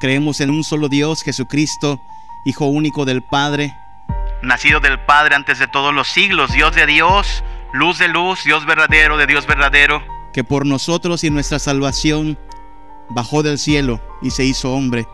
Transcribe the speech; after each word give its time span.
Creemos 0.00 0.40
en 0.40 0.50
un 0.50 0.64
solo 0.64 0.88
Dios, 0.88 1.22
Jesucristo, 1.22 2.00
Hijo 2.44 2.66
único 2.66 3.04
del 3.04 3.22
Padre, 3.22 3.76
nacido 4.42 4.80
del 4.80 5.00
Padre 5.00 5.34
antes 5.34 5.58
de 5.58 5.66
todos 5.66 5.92
los 5.92 6.08
siglos, 6.08 6.52
Dios 6.52 6.74
de 6.74 6.86
Dios, 6.86 7.42
luz 7.72 7.98
de 7.98 8.08
luz, 8.08 8.44
Dios 8.44 8.64
verdadero 8.66 9.16
de 9.16 9.26
Dios 9.26 9.46
verdadero, 9.46 10.02
que 10.32 10.44
por 10.44 10.66
nosotros 10.66 11.24
y 11.24 11.30
nuestra 11.30 11.58
salvación 11.58 12.38
bajó 13.10 13.42
del 13.42 13.58
cielo 13.58 14.00
y 14.22 14.30
se 14.30 14.44
hizo 14.44 14.72
hombre. 14.72 15.06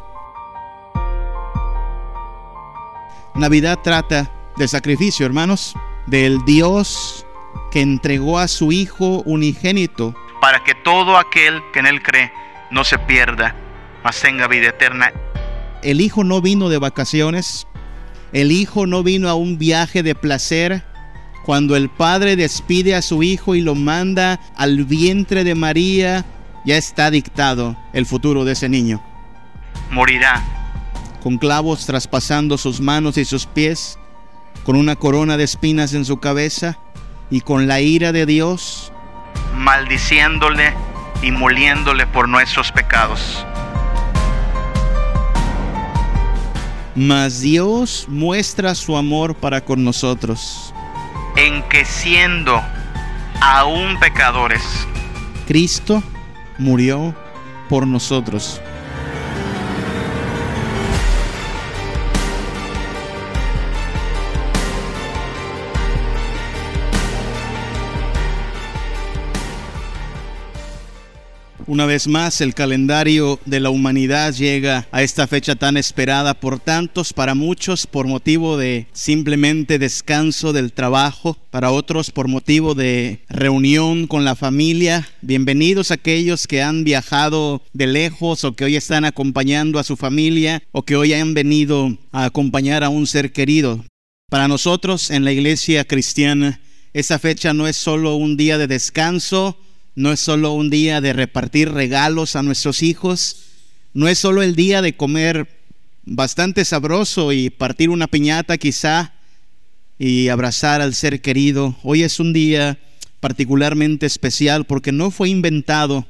Navidad 3.35 3.79
trata 3.83 4.31
del 4.57 4.69
sacrificio, 4.69 5.25
hermanos, 5.25 5.75
del 6.07 6.45
Dios 6.45 7.25
que 7.71 7.81
entregó 7.81 8.39
a 8.39 8.49
su 8.49 8.73
Hijo 8.73 9.23
unigénito 9.25 10.15
para 10.41 10.63
que 10.65 10.75
todo 10.75 11.17
aquel 11.17 11.63
que 11.73 11.79
en 11.79 11.87
Él 11.87 12.03
cree 12.03 12.33
no 12.71 12.85
se 12.85 12.99
pierda, 12.99 13.55
mas 14.05 14.21
tenga 14.21 14.49
vida 14.49 14.69
eterna. 14.69 15.13
El 15.83 16.01
Hijo 16.01 16.25
no 16.25 16.41
vino 16.41 16.69
de 16.69 16.79
vacaciones, 16.79 17.67
el 18.33 18.51
Hijo 18.53 18.87
no 18.87 19.03
vino 19.03 19.29
a 19.29 19.35
un 19.35 19.59
viaje 19.59 20.03
de 20.03 20.15
placer. 20.15 20.85
Cuando 21.45 21.75
el 21.75 21.91
Padre 21.91 22.37
despide 22.37 22.95
a 22.95 23.03
su 23.03 23.23
Hijo 23.23 23.55
y 23.55 23.63
lo 23.63 23.75
manda 23.75 24.39
al 24.57 24.85
vientre 24.85 25.43
de 25.45 25.55
María, 25.55 26.25
ya 26.65 26.77
está 26.77 27.11
dictado 27.11 27.77
el 27.93 28.07
futuro 28.07 28.45
de 28.45 28.53
ese 28.53 28.69
niño. 28.69 29.03
Morirá. 29.91 30.43
Con 31.23 31.39
clavos 31.39 31.85
traspasando 31.87 32.59
sus 32.59 32.81
manos 32.81 33.19
y 33.19 33.25
sus 33.25 33.47
pies, 33.47 33.99
con 34.65 34.77
una 34.77 34.97
corona 34.97 35.37
de 35.37 35.45
espinas 35.45 35.95
en 35.95 36.05
su 36.05 36.19
cabeza 36.21 36.79
y 37.31 37.41
con 37.41 37.67
la 37.67 37.81
ira 37.81 38.13
de 38.13 38.27
Dios, 38.27 38.93
maldiciéndole 39.57 40.75
y 41.23 41.31
moliéndole 41.31 42.07
por 42.07 42.29
nuestros 42.29 42.73
pecados. 42.73 43.47
Mas 46.95 47.41
Dios 47.41 48.07
muestra 48.09 48.75
su 48.75 48.97
amor 48.97 49.35
para 49.35 49.63
con 49.63 49.83
nosotros. 49.83 50.75
En 51.37 51.63
que 51.69 51.85
siendo 51.85 52.61
aún 53.41 53.99
pecadores, 53.99 54.63
Cristo 55.47 56.03
murió 56.59 57.15
por 57.69 57.87
nosotros. 57.87 58.61
Una 71.73 71.87
vez 71.87 72.07
más, 72.07 72.43
el 72.43 72.53
calendario 72.53 73.41
de 73.47 73.59
la 73.59 73.71
humanidad 73.71 74.35
llega 74.35 74.87
a 74.93 75.03
esta 75.03 75.27
fecha 75.27 75.55
tan 75.55 75.79
esperada 75.79 76.35
por 76.35 76.61
tantos, 76.61 77.15
para 77.15 77.35
muchos 77.35 77.87
por 77.87 78.07
motivo 78.07 78.59
de 78.59 78.89
simplemente 78.93 79.79
descanso 79.79 80.53
del 80.53 80.75
trabajo, 80.75 81.39
para 81.49 81.71
otros 81.71 82.11
por 82.11 82.29
motivo 82.29 82.75
de 82.75 83.25
reunión 83.31 84.07
con 84.07 84.27
la 84.27 84.37
familia. 84.37 85.09
Bienvenidos 85.23 85.91
aquellos 85.91 86.47
que 86.47 86.61
han 86.61 86.85
viajado 86.85 87.63
de 87.73 87.87
lejos 87.87 88.45
o 88.45 88.53
que 88.53 88.65
hoy 88.65 88.77
están 88.77 89.07
acompañando 89.07 89.79
a 89.79 89.83
su 89.83 89.97
familia 89.97 90.63
o 90.73 90.83
que 90.85 90.97
hoy 90.97 91.15
han 91.15 91.33
venido 91.33 91.97
a 92.11 92.27
acompañar 92.27 92.85
a 92.85 92.91
un 92.91 93.07
ser 93.07 93.33
querido. 93.33 93.83
Para 94.29 94.47
nosotros 94.47 95.11
en 95.11 95.25
la 95.25 95.33
iglesia 95.33 95.87
cristiana, 95.87 96.61
esa 96.93 97.19
fecha 97.19 97.55
no 97.55 97.67
es 97.67 97.79
solo 97.79 98.17
un 98.17 98.37
día 98.37 98.59
de 98.59 98.67
descanso, 98.67 99.57
no 99.95 100.13
es 100.13 100.21
solo 100.21 100.53
un 100.53 100.71
día 100.71 101.01
de 101.01 101.13
repartir 101.13 101.71
regalos 101.71 102.37
a 102.37 102.43
nuestros 102.43 102.83
hijos, 102.83 103.37
no 103.93 104.09
es 104.09 104.19
solo 104.19 104.43
el 104.43 104.55
día 104.55 104.81
de 104.81 104.97
comer 104.97 105.49
bastante 106.05 106.65
sabroso 106.65 107.33
y 107.33 107.51
partir 107.51 107.91
una 107.91 108.07
piñata 108.07 108.57
quizá 108.57 109.13
y 109.99 110.29
abrazar 110.29 110.81
al 110.81 110.95
ser 110.95 111.21
querido. 111.21 111.77
Hoy 111.83 112.03
es 112.03 112.19
un 112.19 112.33
día 112.33 112.79
particularmente 113.21 114.07
especial 114.07 114.65
porque 114.65 114.93
no 114.93 115.11
fue 115.11 115.29
inventado, 115.29 116.07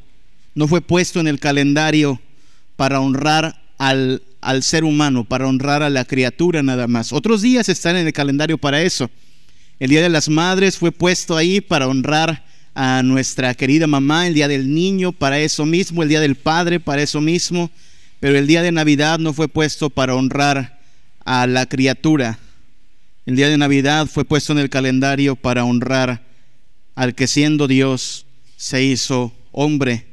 no 0.55 0.69
fue 0.69 0.81
puesto 0.81 1.19
en 1.21 1.27
el 1.27 1.41
calendario 1.41 2.21
para 2.77 3.01
honrar 3.01 3.61
al, 3.79 4.23
al 4.41 4.63
ser 4.63 4.85
humano, 4.85 5.25
para 5.25 5.49
honrar 5.49 5.83
a 5.83 5.91
la 5.91 6.05
criatura 6.05 6.63
nada 6.63 6.87
más. 6.87 7.13
Otros 7.13 7.43
días 7.43 7.69
están 7.69 7.97
en 7.97 8.07
el 8.07 8.13
calendario 8.13 8.59
para 8.59 8.81
eso. 8.81 9.11
El 9.81 9.91
Día 9.91 10.03
de 10.03 10.09
las 10.09 10.29
Madres 10.29 10.79
fue 10.79 10.93
puesto 10.93 11.37
ahí 11.37 11.61
para 11.61 11.89
honrar 11.89 12.45
a 12.75 13.03
nuestra 13.03 13.55
querida 13.55 13.87
mamá, 13.87 14.27
el 14.27 14.35
día 14.35 14.49
del 14.49 14.73
niño 14.73 15.13
para 15.13 15.39
eso 15.39 15.67
mismo, 15.67 16.03
el 16.03 16.09
día 16.09 16.21
del 16.21 16.37
padre 16.37 16.81
para 16.81 17.03
eso 17.03 17.21
mismo, 17.21 17.71
pero 18.21 18.39
el 18.39 18.47
día 18.47 18.63
de 18.63 18.73
Navidad 18.73 19.19
no 19.19 19.33
fue 19.33 19.49
puesto 19.49 19.91
para 19.91 20.15
honrar 20.15 20.81
a 21.25 21.47
la 21.47 21.67
criatura. 21.67 22.39
El 23.27 23.37
día 23.37 23.49
de 23.49 23.59
Navidad 23.59 24.07
fue 24.07 24.25
puesto 24.25 24.53
en 24.53 24.59
el 24.59 24.71
calendario 24.71 25.37
para 25.37 25.65
honrar 25.65 26.23
al 26.95 27.15
que 27.15 27.27
siendo 27.27 27.69
Dios 27.69 28.27
se 28.57 28.83
hizo 28.83 29.33
hombre 29.53 30.07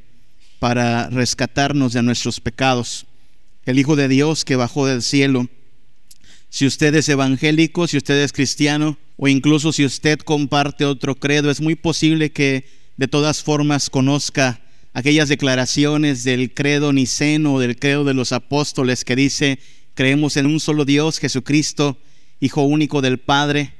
para 0.59 1.09
rescatarnos 1.09 1.93
de 1.93 2.03
nuestros 2.03 2.39
pecados. 2.39 3.05
El 3.65 3.79
Hijo 3.79 3.95
de 3.95 4.07
Dios 4.07 4.45
que 4.45 4.55
bajó 4.55 4.85
del 4.85 5.01
cielo. 5.01 5.47
Si 6.49 6.65
usted 6.65 6.95
es 6.95 7.07
evangélico, 7.09 7.87
si 7.87 7.97
usted 7.97 8.23
es 8.23 8.33
cristiano, 8.33 8.97
o 9.17 9.27
incluso 9.27 9.71
si 9.71 9.85
usted 9.85 10.19
comparte 10.19 10.85
otro 10.85 11.15
credo, 11.15 11.51
es 11.51 11.61
muy 11.61 11.75
posible 11.75 12.31
que 12.31 12.65
de 12.97 13.07
todas 13.07 13.43
formas 13.43 13.89
conozca 13.89 14.61
aquellas 14.93 15.29
declaraciones 15.29 16.23
del 16.23 16.53
credo 16.53 16.91
niceno 16.91 17.53
o 17.53 17.59
del 17.59 17.77
credo 17.77 18.03
de 18.03 18.13
los 18.13 18.31
apóstoles 18.31 19.05
que 19.05 19.15
dice, 19.15 19.59
creemos 19.93 20.37
en 20.37 20.47
un 20.47 20.59
solo 20.59 20.85
Dios, 20.85 21.19
Jesucristo, 21.19 21.97
Hijo 22.39 22.61
único 22.61 23.01
del 23.01 23.19
Padre, 23.19 23.73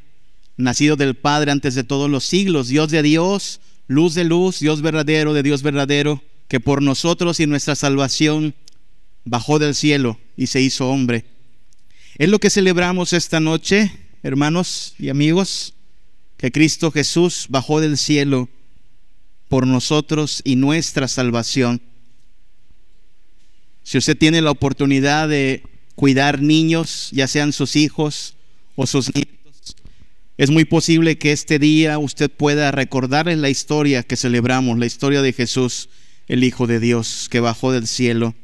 nacido 0.57 0.97
del 0.97 1.15
Padre 1.15 1.51
antes 1.51 1.75
de 1.75 1.85
todos 1.85 2.09
los 2.09 2.25
siglos, 2.25 2.67
Dios 2.67 2.91
de 2.91 3.01
Dios, 3.01 3.61
luz 3.87 4.13
de 4.15 4.25
luz, 4.25 4.59
Dios 4.59 4.81
verdadero 4.81 5.33
de 5.33 5.43
Dios 5.43 5.63
verdadero, 5.63 6.21
que 6.49 6.59
por 6.59 6.81
nosotros 6.81 7.39
y 7.39 7.47
nuestra 7.47 7.75
salvación 7.75 8.53
bajó 9.23 9.59
del 9.59 9.75
cielo 9.75 10.19
y 10.35 10.47
se 10.47 10.61
hizo 10.61 10.89
hombre. 10.89 11.25
Es 12.19 12.27
lo 12.27 12.39
que 12.39 12.49
celebramos 12.49 13.13
esta 13.13 13.39
noche 13.39 13.93
hermanos 14.23 14.93
y 14.99 15.07
amigos, 15.07 15.73
que 16.35 16.51
Cristo 16.51 16.91
Jesús 16.91 17.45
bajó 17.47 17.79
del 17.79 17.97
cielo 17.97 18.49
por 19.47 19.65
nosotros 19.65 20.41
y 20.43 20.57
nuestra 20.57 21.07
salvación. 21.07 21.81
Si 23.83 23.97
usted 23.97 24.17
tiene 24.17 24.41
la 24.41 24.51
oportunidad 24.51 25.29
de 25.29 25.63
cuidar 25.95 26.41
niños, 26.41 27.07
ya 27.13 27.25
sean 27.25 27.53
sus 27.53 27.77
hijos 27.77 28.35
o 28.75 28.85
sus 28.85 29.15
nietos, 29.15 29.77
es 30.37 30.49
muy 30.49 30.65
posible 30.65 31.17
que 31.17 31.31
este 31.31 31.57
día 31.57 31.97
usted 31.99 32.29
pueda 32.29 32.71
recordarles 32.71 33.37
la 33.37 33.49
historia 33.49 34.03
que 34.03 34.17
celebramos, 34.17 34.77
la 34.77 34.85
historia 34.85 35.21
de 35.21 35.31
Jesús, 35.31 35.87
el 36.27 36.43
Hijo 36.43 36.67
de 36.67 36.81
Dios, 36.81 37.29
que 37.29 37.39
bajó 37.39 37.71
del 37.71 37.87
cielo. 37.87 38.35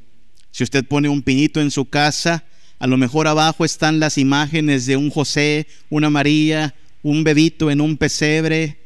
Si 0.51 0.63
usted 0.63 0.85
pone 0.85 1.09
un 1.09 1.23
pinito 1.23 1.59
en 1.59 1.71
su 1.71 1.89
casa, 1.89 2.45
a 2.79 2.87
lo 2.87 2.97
mejor 2.97 3.27
abajo 3.27 3.65
están 3.65 3.99
las 3.99 4.17
imágenes 4.17 4.85
de 4.85 4.97
un 4.97 5.09
José, 5.09 5.67
una 5.89 6.09
María, 6.09 6.75
un 7.03 7.23
bebito 7.23 7.71
en 7.71 7.81
un 7.81 7.97
pesebre 7.97 8.77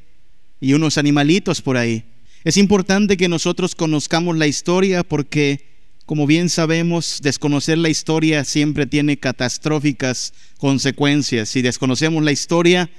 y 0.60 0.74
unos 0.74 0.98
animalitos 0.98 1.62
por 1.62 1.78
ahí. 1.78 2.04
Es 2.44 2.58
importante 2.58 3.18
que 3.18 3.28
nosotros 3.28 3.76
conozcamos 3.76 4.38
la 4.38 4.48
historia 4.48 5.04
porque, 5.04 5.66
como 6.06 6.28
bien 6.28 6.50
sabemos, 6.50 7.20
desconocer 7.22 7.78
la 7.78 7.90
historia 7.90 8.44
siempre 8.46 8.86
tiene 8.86 9.18
catastróficas 9.18 10.34
consecuencias. 10.58 11.50
Si 11.50 11.62
desconocemos 11.62 12.24
la 12.24 12.32
historia, 12.32 12.90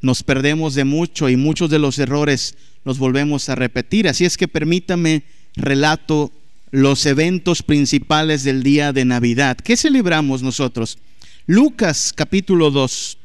nos 0.00 0.22
perdemos 0.22 0.74
de 0.74 0.84
mucho 0.84 1.28
y 1.28 1.36
muchos 1.36 1.70
de 1.70 1.78
los 1.78 1.98
errores 1.98 2.56
los 2.84 2.98
volvemos 2.98 3.48
a 3.48 3.54
repetir. 3.54 4.08
Así 4.08 4.24
es 4.24 4.36
que 4.36 4.48
permítame 4.48 5.24
relato 5.56 6.32
los 6.76 7.06
eventos 7.06 7.62
principales 7.62 8.44
del 8.44 8.62
día 8.62 8.92
de 8.92 9.06
Navidad. 9.06 9.56
¿Qué 9.56 9.78
celebramos 9.78 10.42
nosotros? 10.42 10.98
Lucas 11.46 12.12
capítulo 12.14 12.70
2 12.70 13.16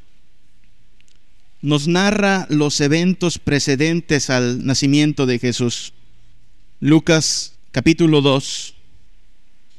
nos 1.61 1.85
narra 1.89 2.47
los 2.49 2.79
eventos 2.79 3.39
precedentes 3.39 4.29
al 4.29 4.65
nacimiento 4.65 5.25
de 5.25 5.37
Jesús. 5.37 5.91
Lucas 6.79 7.55
capítulo 7.71 8.21
2, 8.21 8.73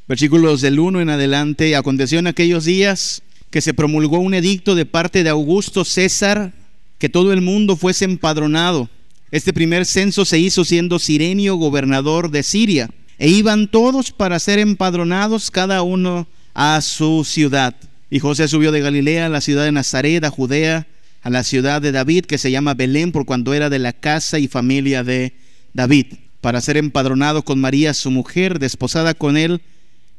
versículos 0.07 0.61
del 0.61 0.79
1 0.79 1.01
en 1.01 1.09
adelante, 1.09 1.75
aconteció 1.75 2.19
en 2.19 2.27
aquellos 2.27 2.67
días 2.67 3.23
que 3.49 3.63
se 3.63 3.73
promulgó 3.73 4.19
un 4.19 4.35
edicto 4.35 4.75
de 4.75 4.85
parte 4.85 5.25
de 5.25 5.31
Augusto 5.31 5.87
César 5.87 6.53
que 6.99 7.09
todo 7.09 7.33
el 7.33 7.41
mundo 7.41 7.77
fuese 7.77 8.05
empadronado. 8.05 8.91
Este 9.31 9.55
primer 9.55 9.87
censo 9.87 10.27
se 10.27 10.39
hizo 10.39 10.63
siendo 10.67 10.99
Sirenio 10.99 11.57
gobernador 11.57 12.31
de 12.31 12.43
Siria 12.43 12.91
e 13.23 13.29
iban 13.29 13.69
todos 13.69 14.11
para 14.11 14.41
ser 14.41 14.59
empadronados 14.59 15.53
cada 15.53 15.83
uno 15.83 16.27
a 16.55 16.81
su 16.81 17.23
ciudad. 17.25 17.73
Y 18.11 18.19
José 18.19 18.49
subió 18.49 18.73
de 18.73 18.81
Galilea 18.81 19.27
a 19.27 19.29
la 19.29 19.41
ciudad 19.41 19.63
de 19.63 19.71
Nazaret, 19.71 20.25
a 20.25 20.31
Judea, 20.31 20.89
a 21.23 21.31
la 21.31 21.45
ciudad 21.45 21.81
de 21.81 21.93
David, 21.93 22.25
que 22.25 22.37
se 22.37 22.51
llama 22.51 22.75
Belén, 22.75 23.13
por 23.13 23.25
cuando 23.25 23.55
era 23.55 23.71
de 23.71 23.79
la 23.79 23.93
casa 23.93 24.41
y 24.41 24.49
familia 24.49 25.05
de 25.05 25.37
David, 25.73 26.07
para 26.41 26.61
ser 26.61 26.77
empadronado 26.77 27.45
con 27.45 27.61
María, 27.61 27.95
su 27.95 28.11
mujer, 28.11 28.59
desposada 28.59 29.15
con 29.15 29.37
él, 29.37 29.61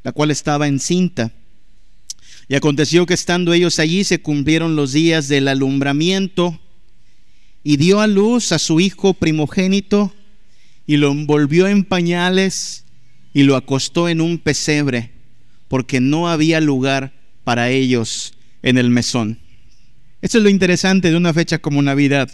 la 0.04 0.14
cual 0.14 0.32
estaba 0.32 0.70
encinta. 0.70 1.34
Y 2.48 2.56
aconteció 2.56 3.06
que 3.06 3.16
estando 3.16 3.52
ellos 3.52 3.80
allí 3.80 4.06
se 4.06 4.22
cumplieron 4.22 4.78
los 4.78 4.94
días 4.94 5.28
del 5.28 5.50
alumbramiento 5.50 6.58
y 7.66 7.76
dio 7.76 8.00
a 8.00 8.08
luz 8.08 8.54
a 8.54 8.60
su 8.60 8.80
hijo 8.80 9.14
primogénito 9.14 10.14
y 10.88 10.96
lo 10.96 11.12
envolvió 11.12 11.68
en 11.68 11.84
pañales 11.84 12.83
y 13.34 13.44
lo 13.44 13.56
acostó 13.56 14.08
en 14.08 14.22
un 14.22 14.38
pesebre 14.38 15.12
porque 15.68 16.00
no 16.00 16.30
había 16.30 16.62
lugar 16.62 17.14
para 17.44 17.70
ellos 17.70 18.34
en 18.62 18.78
el 18.78 18.90
mesón. 18.90 19.40
Eso 20.22 20.38
es 20.38 20.44
lo 20.44 20.50
interesante 20.50 21.10
de 21.10 21.18
una 21.18 21.34
fecha 21.34 21.60
como 21.60 21.82
Navidad, 21.82 22.30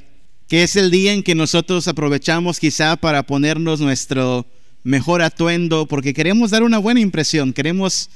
que 0.48 0.64
es 0.64 0.76
el 0.76 0.92
día 0.92 1.14
en 1.14 1.24
que 1.24 1.36
nosotros 1.36 1.88
aprovechamos 1.88 2.60
quizá 2.60 2.98
para 2.98 3.24
ponernos 3.24 3.80
nuestro 3.80 4.46
mejor 4.84 5.22
atuendo, 5.22 5.88
porque 5.88 6.14
queremos 6.14 6.52
dar 6.52 6.64
una 6.64 6.78
buena 6.78 7.00
impresión, 7.00 7.54
queremos, 7.54 8.10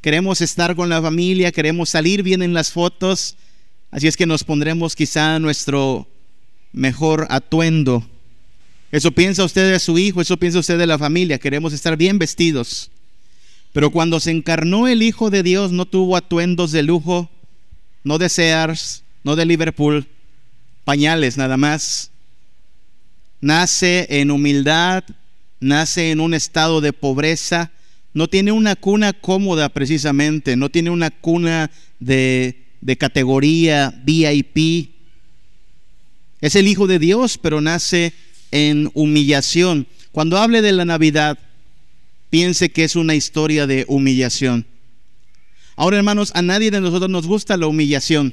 queremos 0.00 0.40
estar 0.40 0.74
con 0.74 0.88
la 0.88 1.00
familia, 1.00 1.52
queremos 1.52 1.90
salir 1.90 2.22
bien 2.22 2.42
en 2.42 2.52
las 2.52 2.70
fotos, 2.72 3.36
así 3.90 4.08
es 4.08 4.16
que 4.16 4.26
nos 4.26 4.44
pondremos 4.44 4.96
quizá 4.96 5.38
nuestro 5.38 6.08
mejor 6.72 7.26
atuendo. 7.30 8.04
Eso 8.94 9.10
piensa 9.10 9.42
usted 9.42 9.72
de 9.72 9.80
su 9.80 9.98
hijo, 9.98 10.20
eso 10.20 10.36
piensa 10.36 10.60
usted 10.60 10.78
de 10.78 10.86
la 10.86 11.00
familia, 11.00 11.40
queremos 11.40 11.72
estar 11.72 11.96
bien 11.96 12.16
vestidos. 12.16 12.92
Pero 13.72 13.90
cuando 13.90 14.20
se 14.20 14.30
encarnó 14.30 14.86
el 14.86 15.02
Hijo 15.02 15.30
de 15.30 15.42
Dios 15.42 15.72
no 15.72 15.84
tuvo 15.84 16.16
atuendos 16.16 16.70
de 16.70 16.84
lujo, 16.84 17.28
no 18.04 18.18
de 18.18 18.28
Sears, 18.28 19.02
no 19.24 19.34
de 19.34 19.46
Liverpool, 19.46 20.06
pañales 20.84 21.36
nada 21.36 21.56
más. 21.56 22.12
Nace 23.40 24.06
en 24.08 24.30
humildad, 24.30 25.02
nace 25.58 26.12
en 26.12 26.20
un 26.20 26.32
estado 26.32 26.80
de 26.80 26.92
pobreza, 26.92 27.72
no 28.12 28.28
tiene 28.28 28.52
una 28.52 28.76
cuna 28.76 29.12
cómoda 29.12 29.70
precisamente, 29.70 30.54
no 30.54 30.68
tiene 30.68 30.90
una 30.90 31.10
cuna 31.10 31.72
de, 31.98 32.62
de 32.80 32.96
categoría 32.96 33.92
VIP. 34.04 34.90
Es 36.40 36.54
el 36.54 36.68
Hijo 36.68 36.86
de 36.86 37.00
Dios, 37.00 37.38
pero 37.38 37.60
nace 37.60 38.14
en 38.54 38.88
humillación. 38.94 39.88
Cuando 40.12 40.38
hable 40.38 40.62
de 40.62 40.70
la 40.70 40.84
Navidad, 40.84 41.36
piense 42.30 42.70
que 42.70 42.84
es 42.84 42.94
una 42.94 43.16
historia 43.16 43.66
de 43.66 43.84
humillación. 43.88 44.64
Ahora, 45.74 45.96
hermanos, 45.96 46.30
a 46.34 46.40
nadie 46.40 46.70
de 46.70 46.80
nosotros 46.80 47.10
nos 47.10 47.26
gusta 47.26 47.56
la 47.56 47.66
humillación. 47.66 48.32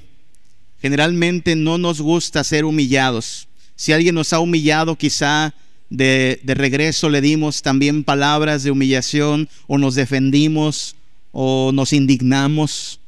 Generalmente 0.79 1.55
no 1.55 1.79
nos 1.79 2.01
gusta 2.01 2.43
ser 2.43 2.65
humillados. 2.65 3.47
Si 3.75 3.93
alguien 3.93 4.13
nos 4.13 4.31
ha 4.31 4.39
humillado, 4.39 4.95
quizá 4.95 5.55
de, 5.89 6.39
de, 6.43 6.53
regreso 6.53 7.09
le 7.09 7.19
dimos 7.19 7.63
también 7.63 8.03
palabras 8.03 8.61
de 8.61 8.69
humillación 8.69 9.49
o 9.65 9.79
nos 9.79 9.95
defendimos 9.95 10.95
o 11.31 11.71
nos 11.73 11.93
indignamos. 11.93 12.99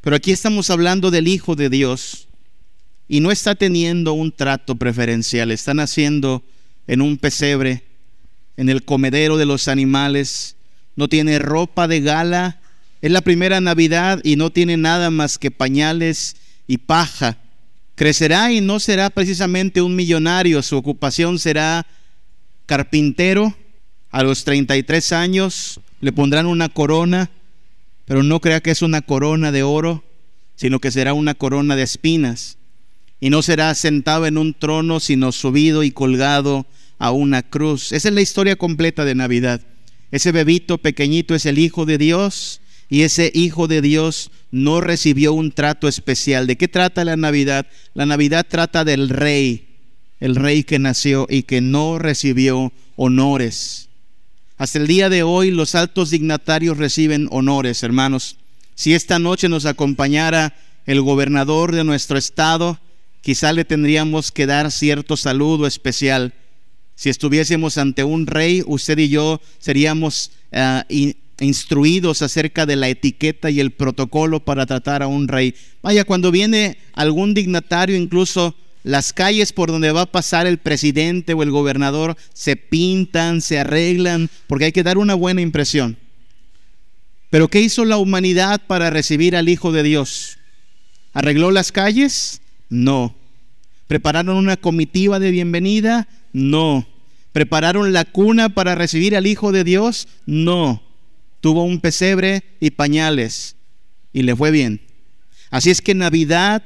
Pero 0.00 0.16
aquí 0.16 0.32
estamos 0.32 0.70
hablando 0.70 1.10
del 1.10 1.28
Hijo 1.28 1.54
de 1.54 1.68
Dios 1.68 2.28
y 3.08 3.20
no 3.20 3.30
está 3.30 3.54
teniendo 3.56 4.14
un 4.14 4.32
trato 4.32 4.76
preferencial, 4.76 5.50
está 5.50 5.74
naciendo 5.74 6.42
en 6.86 7.00
un 7.00 7.18
pesebre 7.18 7.84
en 8.56 8.68
el 8.68 8.84
comedero 8.84 9.36
de 9.36 9.46
los 9.46 9.68
animales, 9.68 10.56
no 10.96 11.08
tiene 11.08 11.38
ropa 11.38 11.88
de 11.88 12.00
gala, 12.00 12.60
es 13.00 13.10
la 13.10 13.22
primera 13.22 13.60
Navidad 13.60 14.20
y 14.22 14.36
no 14.36 14.50
tiene 14.50 14.76
nada 14.76 15.10
más 15.10 15.38
que 15.38 15.50
pañales 15.50 16.36
y 16.66 16.78
paja. 16.78 17.38
Crecerá 17.94 18.52
y 18.52 18.60
no 18.60 18.78
será 18.78 19.10
precisamente 19.10 19.82
un 19.82 19.96
millonario, 19.96 20.62
su 20.62 20.76
ocupación 20.76 21.38
será 21.38 21.86
carpintero. 22.66 23.56
A 24.10 24.22
los 24.22 24.44
33 24.44 25.12
años 25.12 25.80
le 26.00 26.12
pondrán 26.12 26.46
una 26.46 26.68
corona, 26.68 27.30
pero 28.04 28.22
no 28.22 28.40
crea 28.40 28.60
que 28.60 28.70
es 28.70 28.82
una 28.82 29.00
corona 29.00 29.50
de 29.50 29.62
oro, 29.62 30.04
sino 30.54 30.78
que 30.78 30.90
será 30.90 31.14
una 31.14 31.34
corona 31.34 31.76
de 31.76 31.82
espinas. 31.82 32.58
Y 33.22 33.30
no 33.30 33.40
será 33.40 33.72
sentado 33.76 34.26
en 34.26 34.36
un 34.36 34.52
trono, 34.52 34.98
sino 34.98 35.30
subido 35.30 35.84
y 35.84 35.92
colgado 35.92 36.66
a 36.98 37.12
una 37.12 37.44
cruz. 37.44 37.92
Esa 37.92 38.08
es 38.08 38.14
la 38.14 38.20
historia 38.20 38.56
completa 38.56 39.04
de 39.04 39.14
Navidad. 39.14 39.60
Ese 40.10 40.32
bebito 40.32 40.78
pequeñito 40.78 41.36
es 41.36 41.46
el 41.46 41.60
Hijo 41.60 41.86
de 41.86 41.98
Dios 41.98 42.60
y 42.88 43.02
ese 43.02 43.30
Hijo 43.32 43.68
de 43.68 43.80
Dios 43.80 44.32
no 44.50 44.80
recibió 44.80 45.34
un 45.34 45.52
trato 45.52 45.86
especial. 45.86 46.48
¿De 46.48 46.56
qué 46.56 46.66
trata 46.66 47.04
la 47.04 47.16
Navidad? 47.16 47.68
La 47.94 48.06
Navidad 48.06 48.44
trata 48.50 48.84
del 48.84 49.08
rey, 49.08 49.68
el 50.18 50.34
rey 50.34 50.64
que 50.64 50.80
nació 50.80 51.28
y 51.30 51.44
que 51.44 51.60
no 51.60 52.00
recibió 52.00 52.72
honores. 52.96 53.88
Hasta 54.58 54.80
el 54.80 54.88
día 54.88 55.08
de 55.08 55.22
hoy 55.22 55.52
los 55.52 55.76
altos 55.76 56.10
dignatarios 56.10 56.76
reciben 56.76 57.28
honores, 57.30 57.84
hermanos. 57.84 58.36
Si 58.74 58.94
esta 58.94 59.20
noche 59.20 59.48
nos 59.48 59.64
acompañara 59.64 60.56
el 60.86 61.00
gobernador 61.02 61.72
de 61.72 61.84
nuestro 61.84 62.18
estado, 62.18 62.80
quizá 63.22 63.52
le 63.54 63.64
tendríamos 63.64 64.30
que 64.30 64.46
dar 64.46 64.70
cierto 64.70 65.16
saludo 65.16 65.66
especial 65.66 66.34
si 66.94 67.08
estuviésemos 67.08 67.78
ante 67.78 68.04
un 68.04 68.26
rey, 68.26 68.62
usted 68.66 68.98
y 68.98 69.08
yo 69.08 69.40
seríamos 69.58 70.30
uh, 70.52 70.82
instruidos 71.40 72.22
acerca 72.22 72.66
de 72.66 72.76
la 72.76 72.88
etiqueta 72.88 73.50
y 73.50 73.60
el 73.60 73.72
protocolo 73.72 74.44
para 74.44 74.66
tratar 74.66 75.02
a 75.02 75.08
un 75.08 75.26
rey. 75.26 75.54
Vaya, 75.82 76.04
cuando 76.04 76.30
viene 76.30 76.78
algún 76.92 77.34
dignatario, 77.34 77.96
incluso 77.96 78.54
las 78.84 79.12
calles 79.12 79.52
por 79.52 79.70
donde 79.70 79.92
va 79.92 80.02
a 80.02 80.12
pasar 80.12 80.46
el 80.46 80.58
presidente 80.58 81.34
o 81.34 81.42
el 81.42 81.50
gobernador 81.50 82.16
se 82.34 82.56
pintan, 82.56 83.40
se 83.40 83.58
arreglan, 83.58 84.30
porque 84.46 84.66
hay 84.66 84.72
que 84.72 84.82
dar 84.82 84.98
una 84.98 85.14
buena 85.14 85.40
impresión. 85.40 85.98
Pero 87.30 87.48
¿qué 87.48 87.60
hizo 87.60 87.84
la 87.84 87.96
humanidad 87.96 88.60
para 88.66 88.90
recibir 88.90 89.36
al 89.36 89.48
Hijo 89.48 89.72
de 89.72 89.82
Dios? 89.82 90.38
¿Arregló 91.14 91.50
las 91.50 91.72
calles? 91.72 92.41
No. 92.72 93.14
¿Prepararon 93.86 94.38
una 94.38 94.56
comitiva 94.56 95.18
de 95.18 95.30
bienvenida? 95.30 96.08
No. 96.32 96.88
¿Prepararon 97.32 97.92
la 97.92 98.06
cuna 98.06 98.48
para 98.48 98.74
recibir 98.74 99.14
al 99.14 99.26
Hijo 99.26 99.52
de 99.52 99.62
Dios? 99.62 100.08
No. 100.24 100.82
Tuvo 101.42 101.64
un 101.64 101.80
pesebre 101.80 102.44
y 102.60 102.70
pañales 102.70 103.56
y 104.14 104.22
le 104.22 104.34
fue 104.34 104.50
bien. 104.50 104.80
Así 105.50 105.68
es 105.68 105.82
que 105.82 105.94
Navidad 105.94 106.62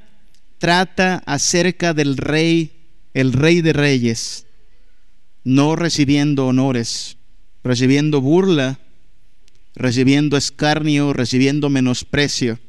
trata 0.58 1.24
acerca 1.26 1.92
del 1.92 2.16
rey, 2.16 2.86
el 3.12 3.32
rey 3.32 3.60
de 3.60 3.72
reyes, 3.72 4.46
no 5.42 5.74
recibiendo 5.74 6.46
honores, 6.46 7.16
recibiendo 7.64 8.20
burla, 8.20 8.78
recibiendo 9.74 10.36
escarnio, 10.36 11.12
recibiendo 11.12 11.68
menosprecio. 11.68 12.60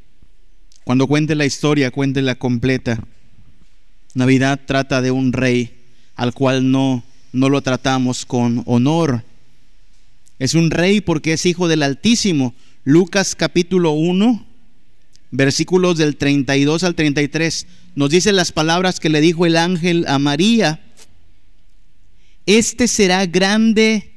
Cuando 0.83 1.05
cuente 1.05 1.35
la 1.35 1.45
historia, 1.45 1.91
cuéntela 1.91 2.33
completa. 2.33 3.05
Navidad 4.17 4.59
trata 4.65 5.03
de 5.03 5.11
un 5.11 5.31
rey 5.31 5.75
al 6.15 6.33
cual 6.33 6.71
no, 6.71 7.03
no 7.33 7.49
lo 7.49 7.61
tratamos 7.61 8.25
con 8.25 8.63
honor. 8.65 9.23
Es 10.39 10.55
un 10.55 10.71
rey 10.71 11.01
porque 11.01 11.33
es 11.33 11.45
hijo 11.45 11.67
del 11.67 11.83
Altísimo. 11.83 12.55
Lucas 12.83 13.35
capítulo 13.35 13.91
1, 13.91 14.43
versículos 15.29 15.99
del 15.99 16.17
32 16.17 16.83
al 16.83 16.95
33, 16.95 17.67
nos 17.93 18.09
dice 18.09 18.31
las 18.31 18.51
palabras 18.51 18.99
que 18.99 19.09
le 19.09 19.21
dijo 19.21 19.45
el 19.45 19.55
ángel 19.55 20.03
a 20.07 20.17
María. 20.17 20.81
Este 22.47 22.87
será 22.87 23.23
grande 23.27 24.13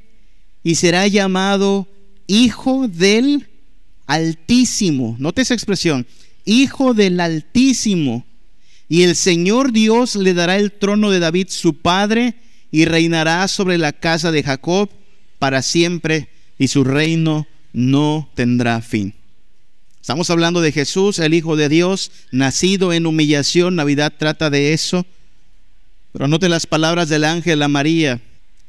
y 0.63 0.77
será 0.77 1.07
llamado 1.09 1.87
Hijo 2.27 2.89
del 2.89 3.49
Altísimo. 4.07 5.17
Note 5.19 5.43
esa 5.43 5.53
expresión, 5.53 6.07
Hijo 6.47 6.95
del 6.95 7.21
Altísimo. 7.21 8.25
Y 8.91 9.05
el 9.05 9.15
Señor 9.15 9.71
Dios 9.71 10.17
le 10.17 10.35
dará 10.35 10.57
el 10.57 10.73
trono 10.73 11.13
de 11.13 11.21
David 11.21 11.47
su 11.49 11.75
padre 11.75 12.35
y 12.73 12.87
reinará 12.87 13.47
sobre 13.47 13.79
la 13.79 13.93
casa 13.93 14.33
de 14.33 14.43
Jacob 14.43 14.91
para 15.39 15.63
siempre 15.63 16.29
y 16.59 16.67
su 16.67 16.83
reino 16.83 17.47
no 17.73 18.29
tendrá 18.35 18.81
fin. 18.81 19.15
Estamos 20.01 20.29
hablando 20.29 20.61
de 20.61 20.73
Jesús, 20.73 21.21
el 21.21 21.35
Hijo 21.35 21.55
de 21.55 21.69
Dios, 21.69 22.11
nacido 22.33 22.93
en 22.93 23.07
humillación. 23.07 23.77
Navidad 23.77 24.13
trata 24.19 24.51
de 24.51 24.73
eso. 24.73 25.07
Pero 26.11 26.27
note 26.27 26.49
las 26.49 26.67
palabras 26.67 27.09
del 27.09 27.23
ángel 27.23 27.63
a 27.63 27.69
María, 27.69 28.21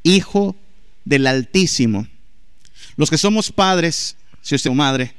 Hijo 0.04 0.56
del 1.04 1.26
Altísimo. 1.26 2.08
Los 2.96 3.10
que 3.10 3.18
somos 3.18 3.52
padres, 3.52 4.18
si 4.44 4.54
usted 4.54 4.70
es 4.70 4.76
madre, 4.76 5.16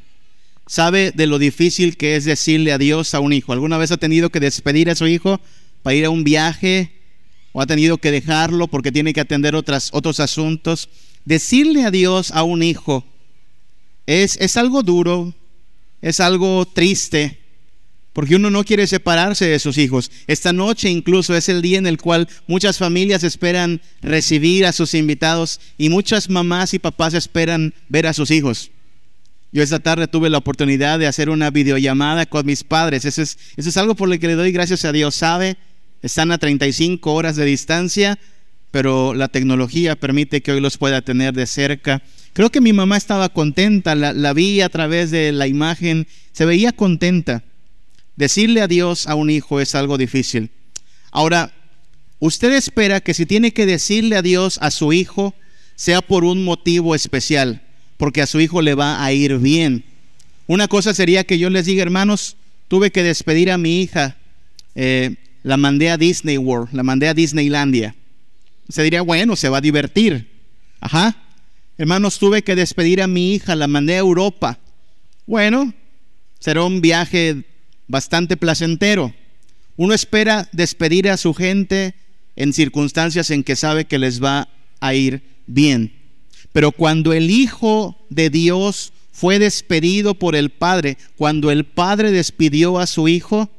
sabe 0.72 1.12
de 1.14 1.26
lo 1.26 1.38
difícil 1.38 1.98
que 1.98 2.16
es 2.16 2.24
decirle 2.24 2.72
adiós 2.72 3.12
a 3.12 3.20
un 3.20 3.34
hijo. 3.34 3.52
¿Alguna 3.52 3.76
vez 3.76 3.90
ha 3.90 3.98
tenido 3.98 4.30
que 4.30 4.40
despedir 4.40 4.88
a 4.88 4.94
su 4.94 5.06
hijo 5.06 5.38
para 5.82 5.94
ir 5.94 6.06
a 6.06 6.10
un 6.10 6.24
viaje 6.24 6.92
o 7.52 7.60
ha 7.60 7.66
tenido 7.66 7.98
que 7.98 8.10
dejarlo 8.10 8.68
porque 8.68 8.90
tiene 8.90 9.12
que 9.12 9.20
atender 9.20 9.54
otras, 9.54 9.90
otros 9.92 10.18
asuntos? 10.18 10.88
Decirle 11.26 11.84
adiós 11.84 12.30
a 12.30 12.42
un 12.42 12.62
hijo 12.62 13.04
es, 14.06 14.38
es 14.40 14.56
algo 14.56 14.82
duro, 14.82 15.34
es 16.00 16.20
algo 16.20 16.64
triste, 16.64 17.38
porque 18.14 18.36
uno 18.36 18.48
no 18.48 18.64
quiere 18.64 18.86
separarse 18.86 19.44
de 19.44 19.58
sus 19.58 19.76
hijos. 19.76 20.10
Esta 20.26 20.54
noche 20.54 20.88
incluso 20.88 21.36
es 21.36 21.50
el 21.50 21.60
día 21.60 21.76
en 21.76 21.86
el 21.86 21.98
cual 21.98 22.30
muchas 22.46 22.78
familias 22.78 23.24
esperan 23.24 23.82
recibir 24.00 24.64
a 24.64 24.72
sus 24.72 24.94
invitados 24.94 25.60
y 25.76 25.90
muchas 25.90 26.30
mamás 26.30 26.72
y 26.72 26.78
papás 26.78 27.12
esperan 27.12 27.74
ver 27.90 28.06
a 28.06 28.14
sus 28.14 28.30
hijos. 28.30 28.70
Yo 29.52 29.62
esta 29.62 29.80
tarde 29.80 30.08
tuve 30.08 30.30
la 30.30 30.38
oportunidad 30.38 30.98
de 30.98 31.06
hacer 31.06 31.28
una 31.28 31.50
videollamada 31.50 32.24
con 32.24 32.46
mis 32.46 32.64
padres. 32.64 33.04
Eso 33.04 33.20
es, 33.20 33.38
eso 33.54 33.68
es 33.68 33.76
algo 33.76 33.94
por 33.94 34.08
lo 34.08 34.18
que 34.18 34.26
le 34.26 34.34
doy 34.34 34.50
gracias 34.50 34.86
a 34.86 34.92
Dios. 34.92 35.14
Sabe, 35.14 35.58
están 36.00 36.32
a 36.32 36.38
35 36.38 37.12
horas 37.12 37.36
de 37.36 37.44
distancia, 37.44 38.18
pero 38.70 39.12
la 39.12 39.28
tecnología 39.28 39.94
permite 39.94 40.40
que 40.40 40.52
hoy 40.52 40.60
los 40.60 40.78
pueda 40.78 41.02
tener 41.02 41.34
de 41.34 41.46
cerca. 41.46 42.02
Creo 42.32 42.50
que 42.50 42.62
mi 42.62 42.72
mamá 42.72 42.96
estaba 42.96 43.28
contenta, 43.28 43.94
la, 43.94 44.32
vi 44.32 44.62
a 44.62 44.70
través 44.70 45.10
de 45.10 45.32
la 45.32 45.46
imagen, 45.46 46.08
se 46.32 46.46
veía 46.46 46.72
contenta. 46.72 47.44
Decirle 48.16 48.62
a 48.62 48.68
Dios 48.68 49.06
a 49.06 49.14
un 49.16 49.28
hijo 49.28 49.60
es 49.60 49.74
algo 49.74 49.98
difícil. 49.98 50.50
Ahora, 51.10 51.52
usted 52.20 52.52
espera 52.54 53.02
que 53.02 53.12
si 53.12 53.26
tiene 53.26 53.52
que 53.52 53.66
decirle 53.66 54.16
a 54.16 54.22
Dios 54.22 54.58
a 54.62 54.70
su 54.70 54.94
hijo, 54.94 55.34
sea 55.76 56.00
por 56.00 56.24
un 56.24 56.42
motivo 56.42 56.94
especial 56.94 57.60
porque 58.02 58.20
a 58.20 58.26
su 58.26 58.40
hijo 58.40 58.62
le 58.62 58.74
va 58.74 59.04
a 59.04 59.12
ir 59.12 59.38
bien. 59.38 59.84
Una 60.48 60.66
cosa 60.66 60.92
sería 60.92 61.22
que 61.22 61.38
yo 61.38 61.50
les 61.50 61.66
diga, 61.66 61.82
hermanos, 61.84 62.36
tuve 62.66 62.90
que 62.90 63.04
despedir 63.04 63.48
a 63.48 63.58
mi 63.58 63.80
hija, 63.80 64.16
eh, 64.74 65.14
la 65.44 65.56
mandé 65.56 65.88
a 65.88 65.96
Disney 65.96 66.36
World, 66.36 66.70
la 66.72 66.82
mandé 66.82 67.06
a 67.06 67.14
Disneylandia. 67.14 67.94
Se 68.68 68.82
diría, 68.82 69.02
bueno, 69.02 69.36
se 69.36 69.48
va 69.48 69.58
a 69.58 69.60
divertir. 69.60 70.28
Ajá. 70.80 71.14
Hermanos, 71.78 72.18
tuve 72.18 72.42
que 72.42 72.56
despedir 72.56 73.02
a 73.02 73.06
mi 73.06 73.34
hija, 73.34 73.54
la 73.54 73.68
mandé 73.68 73.94
a 73.94 73.98
Europa. 73.98 74.58
Bueno, 75.24 75.72
será 76.40 76.64
un 76.64 76.80
viaje 76.80 77.44
bastante 77.86 78.36
placentero. 78.36 79.14
Uno 79.76 79.94
espera 79.94 80.48
despedir 80.50 81.08
a 81.08 81.16
su 81.16 81.34
gente 81.34 81.94
en 82.34 82.52
circunstancias 82.52 83.30
en 83.30 83.44
que 83.44 83.54
sabe 83.54 83.84
que 83.84 84.00
les 84.00 84.20
va 84.20 84.48
a 84.80 84.92
ir 84.92 85.22
bien. 85.46 86.01
Pero 86.52 86.70
cuando 86.70 87.12
el 87.12 87.30
Hijo 87.30 87.96
de 88.10 88.30
Dios 88.30 88.92
fue 89.10 89.38
despedido 89.38 90.14
por 90.14 90.36
el 90.36 90.50
Padre, 90.50 90.98
cuando 91.16 91.50
el 91.50 91.64
Padre 91.64 92.10
despidió 92.10 92.78
a 92.78 92.86
su 92.86 93.08
Hijo, 93.08 93.50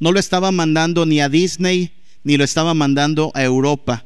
no 0.00 0.12
lo 0.12 0.18
estaba 0.18 0.50
mandando 0.50 1.06
ni 1.06 1.20
a 1.20 1.28
Disney, 1.28 1.92
ni 2.24 2.36
lo 2.36 2.44
estaba 2.44 2.74
mandando 2.74 3.30
a 3.34 3.44
Europa. 3.44 4.04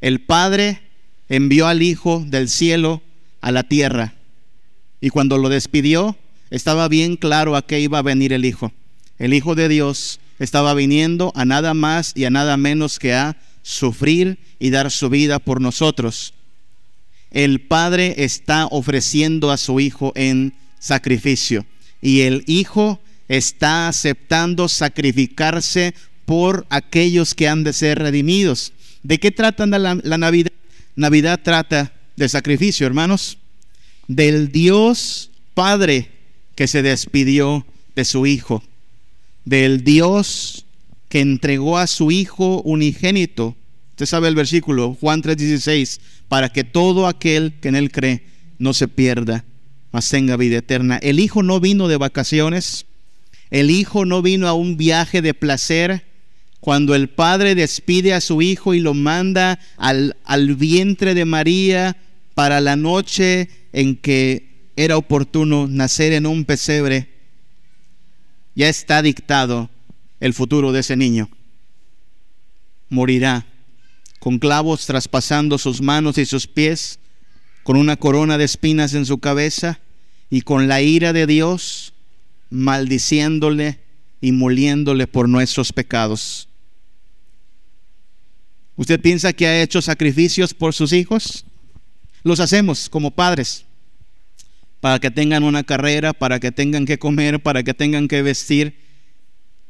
El 0.00 0.20
Padre 0.20 0.80
envió 1.28 1.66
al 1.66 1.82
Hijo 1.82 2.24
del 2.26 2.48
cielo 2.48 3.02
a 3.40 3.52
la 3.52 3.62
tierra. 3.62 4.14
Y 5.00 5.10
cuando 5.10 5.38
lo 5.38 5.48
despidió, 5.48 6.16
estaba 6.50 6.88
bien 6.88 7.16
claro 7.16 7.54
a 7.54 7.66
qué 7.66 7.80
iba 7.80 7.98
a 7.98 8.02
venir 8.02 8.32
el 8.32 8.46
Hijo. 8.46 8.72
El 9.18 9.34
Hijo 9.34 9.54
de 9.54 9.68
Dios 9.68 10.20
estaba 10.38 10.72
viniendo 10.72 11.32
a 11.34 11.44
nada 11.44 11.74
más 11.74 12.12
y 12.14 12.24
a 12.24 12.30
nada 12.30 12.56
menos 12.56 12.98
que 12.98 13.12
a 13.12 13.36
sufrir 13.62 14.38
y 14.58 14.70
dar 14.70 14.90
su 14.90 15.10
vida 15.10 15.38
por 15.38 15.60
nosotros 15.60 16.32
el 17.30 17.60
Padre 17.60 18.14
está 18.18 18.66
ofreciendo 18.66 19.50
a 19.50 19.56
su 19.56 19.80
Hijo 19.80 20.12
en 20.14 20.54
sacrificio 20.78 21.66
y 22.00 22.20
el 22.22 22.44
Hijo 22.46 23.00
está 23.28 23.88
aceptando 23.88 24.68
sacrificarse 24.68 25.94
por 26.24 26.66
aquellos 26.70 27.34
que 27.34 27.48
han 27.48 27.64
de 27.64 27.72
ser 27.72 27.98
redimidos. 27.98 28.72
¿De 29.02 29.18
qué 29.18 29.30
trata 29.30 29.66
la, 29.66 29.94
Navidad? 29.94 30.52
Navidad 30.96 31.40
trata 31.42 31.92
de 32.16 32.28
sacrificio, 32.28 32.86
hermanos, 32.86 33.38
del 34.06 34.50
Dios 34.50 35.30
Padre 35.54 36.10
que 36.54 36.66
se 36.66 36.82
despidió 36.82 37.66
de 37.94 38.04
su 38.04 38.26
Hijo, 38.26 38.62
del 39.44 39.84
Dios 39.84 40.64
que 41.08 41.20
entregó 41.20 41.78
a 41.78 41.86
su 41.86 42.10
Hijo 42.10 42.62
unigénito 42.62 43.56
Usted 43.98 44.06
sabe 44.06 44.28
el 44.28 44.36
versículo, 44.36 44.96
Juan 45.00 45.22
3:16, 45.22 45.98
para 46.28 46.50
que 46.50 46.62
todo 46.62 47.08
aquel 47.08 47.54
que 47.60 47.66
en 47.66 47.74
él 47.74 47.90
cree 47.90 48.22
no 48.56 48.72
se 48.72 48.86
pierda, 48.86 49.44
mas 49.90 50.08
tenga 50.08 50.36
vida 50.36 50.58
eterna. 50.58 50.98
El 51.02 51.18
Hijo 51.18 51.42
no 51.42 51.58
vino 51.58 51.88
de 51.88 51.96
vacaciones, 51.96 52.86
el 53.50 53.72
Hijo 53.72 54.04
no 54.04 54.22
vino 54.22 54.46
a 54.46 54.52
un 54.52 54.76
viaje 54.76 55.20
de 55.20 55.34
placer. 55.34 56.06
Cuando 56.60 56.94
el 56.94 57.08
Padre 57.08 57.56
despide 57.56 58.14
a 58.14 58.20
su 58.20 58.40
Hijo 58.40 58.72
y 58.72 58.78
lo 58.78 58.94
manda 58.94 59.58
al, 59.76 60.16
al 60.22 60.54
vientre 60.54 61.16
de 61.16 61.24
María 61.24 61.96
para 62.36 62.60
la 62.60 62.76
noche 62.76 63.48
en 63.72 63.96
que 63.96 64.70
era 64.76 64.96
oportuno 64.96 65.66
nacer 65.66 66.12
en 66.12 66.26
un 66.26 66.44
pesebre, 66.44 67.08
ya 68.54 68.68
está 68.68 69.02
dictado 69.02 69.70
el 70.20 70.34
futuro 70.34 70.70
de 70.70 70.80
ese 70.80 70.94
niño. 70.94 71.28
Morirá 72.90 73.44
con 74.28 74.38
clavos 74.38 74.84
traspasando 74.84 75.56
sus 75.56 75.80
manos 75.80 76.18
y 76.18 76.26
sus 76.26 76.46
pies, 76.46 76.98
con 77.62 77.78
una 77.78 77.96
corona 77.96 78.36
de 78.36 78.44
espinas 78.44 78.92
en 78.92 79.06
su 79.06 79.20
cabeza 79.20 79.80
y 80.28 80.42
con 80.42 80.68
la 80.68 80.82
ira 80.82 81.14
de 81.14 81.26
Dios 81.26 81.94
maldiciéndole 82.50 83.80
y 84.20 84.32
moliéndole 84.32 85.06
por 85.06 85.30
nuestros 85.30 85.72
pecados. 85.72 86.46
¿Usted 88.76 89.00
piensa 89.00 89.32
que 89.32 89.46
ha 89.46 89.62
hecho 89.62 89.80
sacrificios 89.80 90.52
por 90.52 90.74
sus 90.74 90.92
hijos? 90.92 91.46
Los 92.22 92.38
hacemos 92.38 92.90
como 92.90 93.12
padres, 93.12 93.64
para 94.80 94.98
que 94.98 95.10
tengan 95.10 95.42
una 95.42 95.64
carrera, 95.64 96.12
para 96.12 96.38
que 96.38 96.52
tengan 96.52 96.84
que 96.84 96.98
comer, 96.98 97.42
para 97.42 97.62
que 97.62 97.72
tengan 97.72 98.08
que 98.08 98.20
vestir 98.20 98.78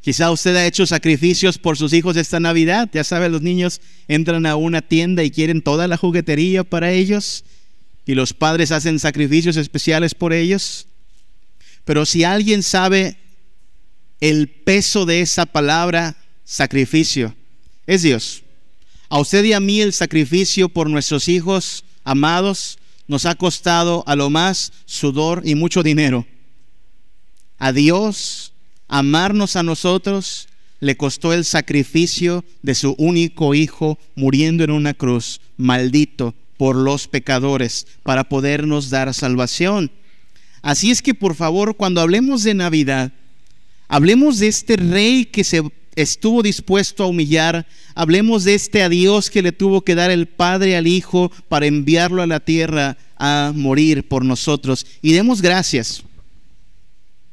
Quizá 0.08 0.30
usted 0.30 0.56
ha 0.56 0.66
hecho 0.66 0.86
sacrificios 0.86 1.58
por 1.58 1.76
sus 1.76 1.92
hijos 1.92 2.16
esta 2.16 2.40
Navidad. 2.40 2.88
Ya 2.94 3.04
sabe, 3.04 3.28
los 3.28 3.42
niños 3.42 3.82
entran 4.08 4.46
a 4.46 4.56
una 4.56 4.80
tienda 4.80 5.22
y 5.22 5.30
quieren 5.30 5.60
toda 5.60 5.86
la 5.86 5.98
juguetería 5.98 6.64
para 6.64 6.92
ellos 6.92 7.44
y 8.06 8.14
los 8.14 8.32
padres 8.32 8.72
hacen 8.72 8.98
sacrificios 9.00 9.58
especiales 9.58 10.14
por 10.14 10.32
ellos. 10.32 10.86
Pero 11.84 12.06
si 12.06 12.24
alguien 12.24 12.62
sabe 12.62 13.18
el 14.22 14.48
peso 14.48 15.04
de 15.04 15.20
esa 15.20 15.44
palabra 15.44 16.16
sacrificio, 16.42 17.36
es 17.86 18.00
Dios. 18.00 18.44
A 19.10 19.20
usted 19.20 19.44
y 19.44 19.52
a 19.52 19.60
mí 19.60 19.82
el 19.82 19.92
sacrificio 19.92 20.70
por 20.70 20.88
nuestros 20.88 21.28
hijos 21.28 21.84
amados 22.02 22.78
nos 23.08 23.26
ha 23.26 23.34
costado 23.34 24.04
a 24.06 24.16
lo 24.16 24.30
más 24.30 24.72
sudor 24.86 25.42
y 25.44 25.54
mucho 25.54 25.82
dinero. 25.82 26.26
A 27.58 27.72
Dios 27.72 28.54
amarnos 28.88 29.56
a 29.56 29.62
nosotros, 29.62 30.48
le 30.80 30.96
costó 30.96 31.32
el 31.32 31.44
sacrificio 31.44 32.44
de 32.62 32.74
su 32.74 32.94
único 32.98 33.54
hijo 33.54 33.98
muriendo 34.14 34.64
en 34.64 34.70
una 34.70 34.94
cruz, 34.94 35.40
maldito 35.56 36.34
por 36.56 36.76
los 36.76 37.06
pecadores, 37.06 37.86
para 38.02 38.24
podernos 38.24 38.90
dar 38.90 39.12
salvación. 39.14 39.90
Así 40.62 40.90
es 40.90 41.02
que 41.02 41.14
por 41.14 41.34
favor, 41.34 41.76
cuando 41.76 42.00
hablemos 42.00 42.42
de 42.42 42.54
Navidad, 42.54 43.12
hablemos 43.86 44.38
de 44.38 44.48
este 44.48 44.76
rey 44.76 45.24
que 45.24 45.44
se 45.44 45.62
estuvo 45.94 46.42
dispuesto 46.42 47.04
a 47.04 47.06
humillar, 47.06 47.66
hablemos 47.94 48.44
de 48.44 48.54
este 48.54 48.82
adiós 48.82 49.30
que 49.30 49.42
le 49.42 49.52
tuvo 49.52 49.82
que 49.82 49.94
dar 49.94 50.10
el 50.10 50.26
Padre 50.26 50.76
al 50.76 50.86
Hijo 50.86 51.30
para 51.48 51.66
enviarlo 51.66 52.22
a 52.22 52.26
la 52.26 52.40
tierra 52.40 52.96
a 53.16 53.52
morir 53.54 54.06
por 54.06 54.24
nosotros. 54.24 54.86
Y 55.02 55.12
demos 55.12 55.42
gracias 55.42 56.04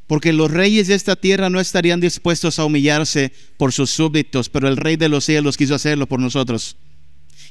porque 0.07 0.33
los 0.33 0.51
reyes 0.51 0.87
de 0.87 0.95
esta 0.95 1.15
tierra 1.15 1.49
no 1.49 1.59
estarían 1.59 1.99
dispuestos 1.99 2.59
a 2.59 2.65
humillarse 2.65 3.31
por 3.57 3.73
sus 3.73 3.89
súbditos, 3.89 4.49
pero 4.49 4.67
el 4.67 4.77
rey 4.77 4.97
de 4.97 5.09
los 5.09 5.25
cielos 5.25 5.57
quiso 5.57 5.73
hacerlo 5.73 6.07
por 6.07 6.19
nosotros. 6.19 6.77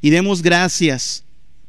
Y 0.01 0.11
demos 0.11 0.43
gracias, 0.43 1.25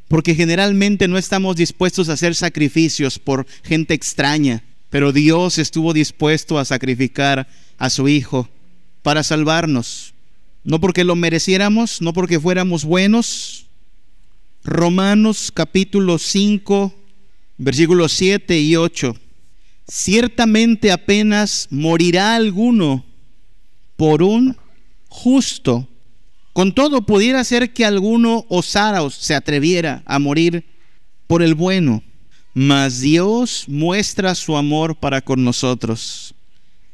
porque 0.08 0.36
generalmente 0.36 1.08
no 1.08 1.18
estamos 1.18 1.56
dispuestos 1.56 2.10
a 2.10 2.14
hacer 2.14 2.36
sacrificios 2.36 3.18
por 3.18 3.48
gente 3.64 3.94
extraña, 3.96 4.64
pero 4.92 5.12
Dios 5.12 5.58
estuvo 5.58 5.94
dispuesto 5.94 6.60
a 6.60 6.66
sacrificar 6.66 7.48
a 7.78 7.90
su 7.90 8.08
Hijo 8.08 8.48
para 9.02 9.24
salvarnos. 9.24 10.14
No 10.64 10.80
porque 10.80 11.04
lo 11.04 11.16
mereciéramos, 11.16 12.02
no 12.02 12.14
porque 12.14 12.40
fuéramos 12.40 12.86
buenos. 12.86 13.66
Romanos 14.64 15.52
capítulo 15.54 16.18
5, 16.18 16.94
versículos 17.58 18.12
7 18.14 18.60
y 18.60 18.76
8 18.76 19.16
ciertamente 19.88 20.92
apenas 20.92 21.68
morirá 21.70 22.36
alguno 22.36 23.06
por 23.96 24.24
un 24.24 24.58
justo. 25.08 25.88
Con 26.54 26.74
todo, 26.74 27.06
pudiera 27.06 27.44
ser 27.44 27.74
que 27.74 27.86
alguno 27.86 28.46
osara 28.50 29.04
o 29.04 29.10
se 29.10 29.36
atreviera 29.36 30.04
a 30.06 30.20
morir 30.20 30.66
por 31.28 31.42
el 31.42 31.54
bueno. 31.56 32.04
Mas 32.54 33.02
Dios 33.02 33.66
muestra 33.68 34.34
su 34.36 34.56
amor 34.56 34.96
para 34.96 35.22
con 35.22 35.44
nosotros 35.44 36.34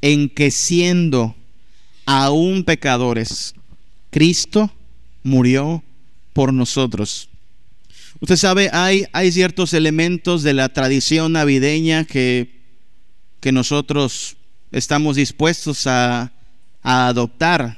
en 0.02 0.30
que 0.30 0.50
siendo 0.50 1.36
aún 2.08 2.64
pecadores, 2.64 3.54
Cristo 4.10 4.72
murió 5.24 5.84
por 6.34 6.52
nosotros. 6.52 7.30
Usted 8.20 8.36
sabe, 8.36 8.70
hay, 8.74 9.06
hay 9.14 9.32
ciertos 9.32 9.74
elementos 9.74 10.44
de 10.44 10.54
la 10.54 10.70
tradición 10.70 11.34
navideña 11.34 12.06
que 12.06 12.61
que 13.42 13.52
nosotros 13.52 14.38
estamos 14.72 15.18
dispuestos 15.18 15.86
a, 15.88 16.32
adoptar. 16.84 17.78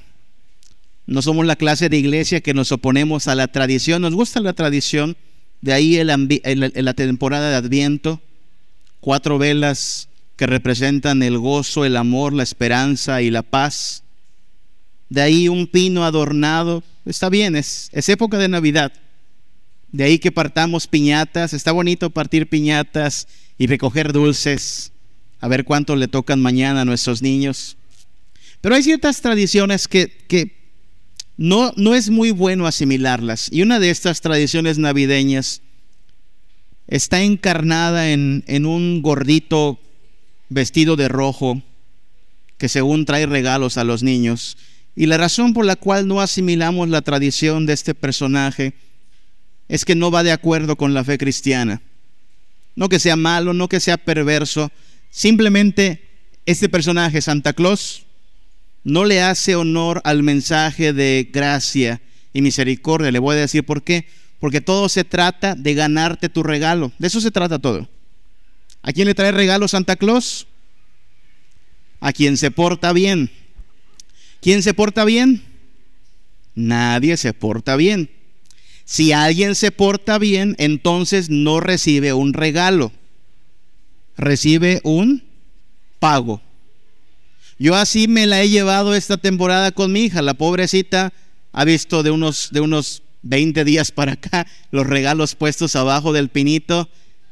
No 1.08 1.22
somos 1.22 1.46
la 1.46 1.58
clase 1.58 1.90
de 1.90 1.98
iglesia 1.98 2.40
que 2.40 2.54
nos 2.54 2.72
oponemos 2.72 3.28
a 3.28 3.36
la 3.36 3.48
tradición, 3.48 4.02
nos 4.02 4.14
gusta 4.14 4.40
la 4.40 4.54
tradición, 4.54 5.18
de 5.60 5.74
ahí 5.74 5.98
el, 5.98 6.08
la 6.08 6.94
temporada 6.94 7.50
de 7.50 7.56
Adviento, 7.58 8.22
cuatro 9.02 9.38
velas 9.38 10.08
que 10.38 10.48
representan 10.48 11.22
el 11.22 11.38
gozo, 11.38 11.84
el 11.84 11.98
amor, 11.98 12.32
la 12.32 12.44
esperanza 12.44 13.22
y 13.22 13.30
la 13.30 13.42
paz. 13.42 14.04
De 15.10 15.22
ahí 15.22 15.50
un 15.50 15.68
pino 15.68 16.06
adornado. 16.06 16.82
Está 17.06 17.28
bien, 17.28 17.58
es, 17.58 17.90
es 17.92 18.08
época 18.08 18.38
de 18.38 18.48
Navidad. 18.48 18.94
De 19.92 20.06
ahí 20.06 20.18
que 20.18 20.32
partamos 20.32 20.88
piñatas. 20.88 21.54
Está 21.54 21.74
bonito 21.74 22.10
partir 22.10 22.48
piñatas 22.48 23.28
y 23.58 23.68
recoger 23.68 24.14
dulces. 24.14 24.93
A 25.44 25.50
ver 25.50 25.66
cuánto 25.66 25.98
le 25.98 26.08
tocan 26.08 26.42
mañana 26.42 26.82
a 26.82 26.86
nuestros 26.86 27.22
niños. 27.22 27.76
Pero 28.62 28.76
hay 28.76 28.84
ciertas 28.84 29.20
tradiciones 29.20 29.90
que, 29.90 30.08
que 30.08 30.56
no, 31.36 31.74
no 31.76 31.96
es 31.96 32.10
muy 32.10 32.32
bueno 32.32 32.66
asimilarlas. 32.66 33.50
Y 33.52 33.62
una 33.62 33.82
de 33.82 33.90
estas 33.90 34.22
tradiciones 34.22 34.78
navideñas 34.78 35.62
está 36.88 37.24
encarnada 37.24 38.12
en, 38.12 38.46
en 38.48 38.66
un 38.66 39.02
gordito 39.02 39.82
vestido 40.48 40.96
de 40.96 41.10
rojo 41.10 41.62
que 42.58 42.70
según 42.70 43.04
trae 43.04 43.26
regalos 43.26 43.78
a 43.78 43.84
los 43.84 44.02
niños. 44.02 44.56
Y 44.96 45.08
la 45.08 45.18
razón 45.18 45.54
por 45.54 45.66
la 45.66 45.76
cual 45.76 46.08
no 46.08 46.22
asimilamos 46.22 46.88
la 46.88 47.02
tradición 47.02 47.66
de 47.66 47.74
este 47.74 47.94
personaje 47.94 48.76
es 49.68 49.84
que 49.84 49.96
no 49.96 50.10
va 50.10 50.24
de 50.24 50.32
acuerdo 50.32 50.78
con 50.78 50.94
la 50.94 51.04
fe 51.04 51.18
cristiana. 51.18 51.82
No 52.78 52.88
que 52.88 53.00
sea 53.00 53.18
malo, 53.18 53.54
no 53.54 53.68
que 53.68 53.82
sea 53.82 53.98
perverso, 53.98 54.72
simplemente 55.14 56.10
este 56.46 56.68
personaje, 56.68 57.22
Santa 57.22 57.54
Claus, 57.54 58.06
no 58.84 59.06
le 59.06 59.22
hace 59.22 59.56
honor 59.56 60.02
al 60.04 60.24
mensaje 60.24 60.92
de 60.92 61.30
gracia 61.32 62.02
y 62.34 62.42
misericordia. 62.42 63.12
Le 63.12 63.20
voy 63.20 63.38
a 63.38 63.40
decir 63.40 63.64
por 63.64 63.84
qué. 63.84 64.08
Porque 64.40 64.60
todo 64.60 64.90
se 64.90 65.06
trata 65.06 65.56
de 65.56 65.74
ganarte 65.74 66.28
tu 66.28 66.44
regalo. 66.44 66.92
De 67.00 67.08
eso 67.08 67.22
se 67.22 67.32
trata 67.32 67.60
todo. 67.60 67.88
¿A 68.82 68.92
quién 68.92 69.08
le 69.08 69.14
trae 69.14 69.32
regalo 69.32 69.70
Santa 69.70 69.96
Claus? 69.96 70.48
A 72.02 72.12
quien 72.12 72.36
se 72.36 72.52
porta 72.52 72.92
bien. 72.92 73.32
¿Quién 74.42 74.62
se 74.62 74.74
porta 74.74 75.06
bien? 75.06 75.44
Nadie 76.56 77.16
se 77.16 77.32
porta 77.32 77.78
bien. 77.78 78.10
Si 78.84 79.14
alguien 79.14 79.56
se 79.56 79.72
porta 79.72 80.18
bien, 80.18 80.56
entonces 80.58 81.30
no 81.30 81.62
recibe 81.62 82.12
un 82.12 82.34
regalo. 82.34 82.92
Recibe 84.18 84.82
un 84.84 85.24
pago. 86.00 86.42
Yo 87.60 87.76
así 87.76 88.08
me 88.08 88.26
la 88.28 88.42
he 88.42 88.50
llevado 88.50 88.96
esta 88.96 89.18
temporada 89.18 89.72
con 89.72 89.92
mi 89.92 90.02
hija. 90.02 90.22
La 90.22 90.34
pobrecita 90.34 91.14
ha 91.52 91.66
visto 91.66 92.04
de 92.04 92.12
unos, 92.12 92.50
de 92.52 92.60
unos 92.62 93.04
20 93.22 93.64
días 93.64 93.92
para 93.92 94.14
acá 94.14 94.46
los 94.72 94.86
regalos 94.86 95.36
puestos 95.36 95.76
abajo 95.76 96.14
del 96.14 96.30
pinito. 96.30 96.90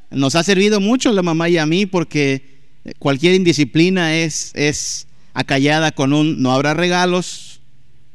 Nos 0.09 0.35
ha 0.35 0.43
servido 0.43 0.79
mucho 0.79 1.11
la 1.11 1.21
mamá 1.21 1.49
y 1.49 1.57
a 1.57 1.65
mí 1.65 1.85
porque 1.85 2.61
cualquier 2.99 3.35
indisciplina 3.35 4.15
es, 4.17 4.51
es 4.55 5.07
acallada 5.33 5.91
con 5.91 6.13
un 6.13 6.41
no 6.41 6.51
habrá 6.51 6.73
regalos, 6.73 7.61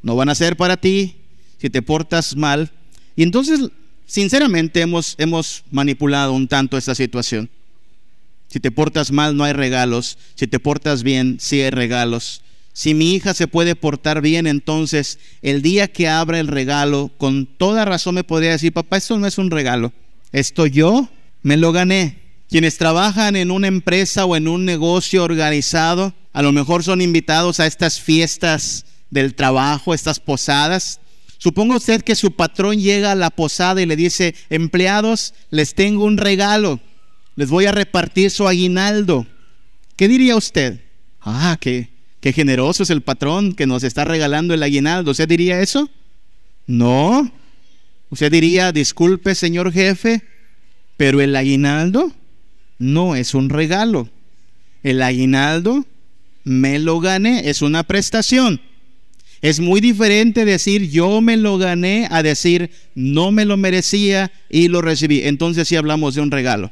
no 0.03 0.17
van 0.17 0.29
a 0.29 0.35
ser 0.35 0.57
para 0.57 0.77
ti, 0.77 1.17
si 1.59 1.71
te 1.71 1.83
portas 1.83 2.37
mal. 2.37 2.73
Y 3.15 3.23
entonces, 3.23 3.71
sinceramente, 4.07 4.81
hemos, 4.81 5.15
hemos 5.19 5.65
manipulado 5.71 6.33
un 6.33 6.49
tanto 6.49 6.77
esta 6.77 6.95
situación. 6.95 7.49
Si 8.57 8.61
te 8.61 8.71
portas 8.71 9.13
mal, 9.13 9.37
no 9.37 9.45
hay 9.45 9.53
regalos. 9.53 10.17
Si 10.35 10.47
te 10.47 10.59
portas 10.59 11.03
bien, 11.03 11.37
sí 11.39 11.61
hay 11.61 11.69
regalos. 11.69 12.41
Si 12.73 12.95
mi 12.95 13.13
hija 13.13 13.35
se 13.35 13.49
puede 13.49 13.77
portar 13.77 14.23
bien, 14.23 14.47
entonces 14.47 15.19
el 15.43 15.61
día 15.61 15.89
que 15.89 16.09
abra 16.09 16.41
el 16.41 16.49
regalo, 16.49 17.11
con 17.19 17.45
toda 17.45 17.85
razón 17.85 18.15
me 18.15 18.25
podría 18.25 18.53
decir, 18.53 18.73
papá, 18.73 18.97
esto 18.97 19.19
no 19.19 19.27
es 19.27 19.37
un 19.37 19.51
regalo. 19.51 19.93
Esto 20.33 20.65
yo 20.65 21.11
me 21.43 21.59
lo 21.59 21.71
gané. 21.71 22.23
Quienes 22.49 22.79
trabajan 22.79 23.37
en 23.37 23.51
una 23.51 23.67
empresa 23.67 24.25
o 24.25 24.37
en 24.37 24.49
un 24.49 24.65
negocio 24.65 25.23
organizado, 25.23 26.15
a 26.33 26.41
lo 26.41 26.51
mejor 26.51 26.83
son 26.83 27.03
invitados 27.03 27.61
a 27.61 27.67
estas 27.67 28.01
fiestas 28.01 28.87
del 29.11 29.35
trabajo, 29.35 29.93
estas 29.93 30.19
posadas. 30.19 31.01
Suponga 31.37 31.77
usted 31.77 32.01
que 32.01 32.17
su 32.17 32.31
patrón 32.31 32.79
llega 32.79 33.13
a 33.13 33.17
la 33.17 33.29
posada 33.29 33.83
y 33.83 33.87
le 33.87 33.97
dice, 33.97 34.35
empleados, 34.49 35.35
les 35.51 35.75
tengo 35.75 36.07
un 36.07 36.17
regalo 36.17 36.81
les 37.37 37.51
voy 37.51 37.67
a 37.67 37.73
repartir 37.73 38.31
su 38.31 38.49
aguinaldo. 38.49 39.27
¿Qué 39.95 40.09
diría 40.09 40.37
usted? 40.37 40.81
Ah, 41.21 41.57
qué, 41.61 41.91
qué 42.21 42.33
generoso 42.33 42.83
es 42.83 42.91
el 42.91 43.03
patrón 43.03 43.53
que 43.55 43.67
nos 43.67 43.85
está 43.85 44.05
regalando 44.05 44.55
el 44.55 44.63
aguinaldo. 44.63 45.11
¿Usted 45.11 45.29
diría 45.29 45.61
eso? 45.61 45.91
No. 46.67 47.31
Usted 48.09 48.33
diría, 48.33 48.73
disculpe, 48.73 49.35
señor 49.35 49.71
jefe, 49.73 50.23
pero 50.97 51.21
el 51.21 51.37
aguinaldo 51.37 52.13
no 52.79 53.15
es 53.15 53.35
un 53.35 53.51
regalo. 53.51 54.09
El 54.83 55.03
aguinaldo 55.03 55.85
me 56.45 56.79
lo 56.79 57.01
gané, 57.01 57.51
es 57.51 57.61
una 57.61 57.83
prestación. 57.83 58.61
Es 59.43 59.61
muy 59.61 59.83
diferente 59.83 60.47
decir 60.47 60.91
yo 60.91 61.21
me 61.21 61.37
lo 61.37 61.59
gané 61.59 62.09
a 62.11 62.23
decir 62.23 62.71
no 62.95 63.31
me 63.31 63.45
lo 63.45 63.59
merecía 63.59 64.33
y 64.49 64.69
lo 64.69 64.81
recibí. 64.81 65.23
Entonces 65.25 65.69
sí 65.69 65.77
hablamos 65.77 66.15
de 66.15 66.23
un 66.23 66.31
regalo 66.31 66.71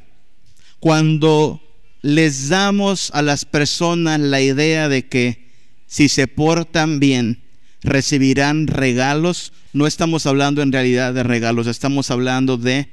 cuando 0.84 1.62
les 2.02 2.50
damos 2.50 3.10
a 3.14 3.22
las 3.22 3.46
personas 3.46 4.20
la 4.20 4.42
idea 4.42 4.90
de 4.90 5.08
que 5.08 5.50
si 5.86 6.10
se 6.10 6.28
portan 6.28 7.00
bien, 7.00 7.42
recibirán 7.80 8.66
regalos, 8.66 9.54
no 9.72 9.86
estamos 9.86 10.26
hablando 10.26 10.60
en 10.60 10.72
realidad 10.72 11.14
de 11.14 11.22
regalos, 11.22 11.68
estamos 11.68 12.10
hablando 12.10 12.58
de 12.58 12.90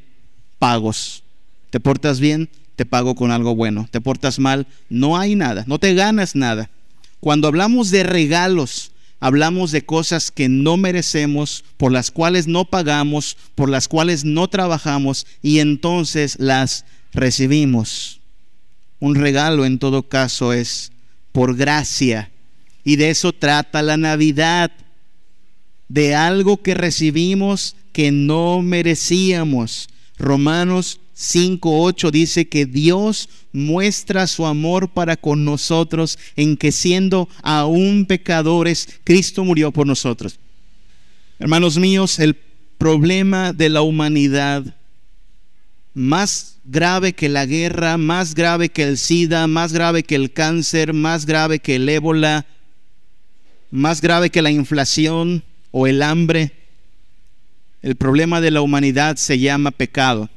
pagos. 0.57 1.23
Te 1.69 1.81
portas 1.81 2.21
bien, 2.21 2.49
te 2.77 2.85
pago 2.85 3.13
con 3.13 3.29
algo 3.29 3.57
bueno. 3.57 3.89
Te 3.91 3.99
portas 3.99 4.39
mal, 4.39 4.67
no 4.89 5.17
hay 5.17 5.35
nada, 5.35 5.65
no 5.67 5.77
te 5.77 5.93
ganas 5.93 6.33
nada. 6.33 6.69
Cuando 7.19 7.49
hablamos 7.49 7.91
de 7.91 8.03
regalos, 8.03 8.93
hablamos 9.19 9.71
de 9.71 9.85
cosas 9.85 10.31
que 10.31 10.47
no 10.47 10.77
merecemos, 10.77 11.65
por 11.75 11.91
las 11.91 12.09
cuales 12.09 12.47
no 12.47 12.63
pagamos, 12.63 13.35
por 13.53 13.67
las 13.67 13.89
cuales 13.89 14.23
no 14.23 14.47
trabajamos 14.47 15.27
y 15.41 15.59
entonces 15.59 16.37
las 16.39 16.85
recibimos. 17.13 18.19
Un 18.99 19.15
regalo 19.15 19.65
en 19.65 19.79
todo 19.79 20.03
caso 20.03 20.53
es 20.53 20.91
por 21.31 21.55
gracia. 21.55 22.31
Y 22.83 22.95
de 22.95 23.09
eso 23.09 23.33
trata 23.33 23.81
la 23.81 23.97
Navidad. 23.97 24.71
De 25.87 26.15
algo 26.15 26.61
que 26.61 26.73
recibimos 26.73 27.75
que 27.91 28.11
no 28.11 28.61
merecíamos. 28.61 29.89
Romanos 30.17 30.99
5.8 31.17 32.11
dice 32.11 32.47
que 32.47 32.65
Dios 32.65 33.29
muestra 33.51 34.25
su 34.27 34.45
amor 34.45 34.89
para 34.89 35.17
con 35.17 35.45
nosotros 35.45 36.17
en 36.35 36.57
que 36.57 36.71
siendo 36.71 37.29
aún 37.43 38.05
pecadores, 38.05 38.87
Cristo 39.03 39.43
murió 39.43 39.71
por 39.71 39.85
nosotros. 39.85 40.39
Hermanos 41.37 41.77
míos, 41.77 42.19
el 42.19 42.35
problema 42.77 43.53
de 43.53 43.69
la 43.69 43.81
humanidad 43.81 44.75
más 45.93 46.50
grave 46.63 47.13
que 47.13 47.29
la 47.29 47.45
guerra, 47.45 47.97
más 47.97 48.35
grave 48.35 48.69
que 48.69 48.83
el 48.83 48.97
SIDA, 48.97 49.47
más 49.47 49.73
grave 49.73 50.03
que 50.03 50.15
el 50.15 50.31
cáncer, 50.31 50.93
más 50.93 51.25
grave 51.25 51.59
que 51.59 51.75
el 51.75 51.89
ébola, 51.89 52.45
más 53.71 54.01
grave 54.01 54.29
que 54.29 54.41
la 54.41 54.51
inflación 54.51 55.43
o 55.71 55.87
el 55.87 56.01
hambre. 56.01 56.51
El 57.81 57.95
problema 57.95 58.41
de 58.41 58.51
la 58.51 58.61
humanidad 58.61 59.15
se 59.15 59.39
llama 59.39 59.71
pecado. 59.71 60.29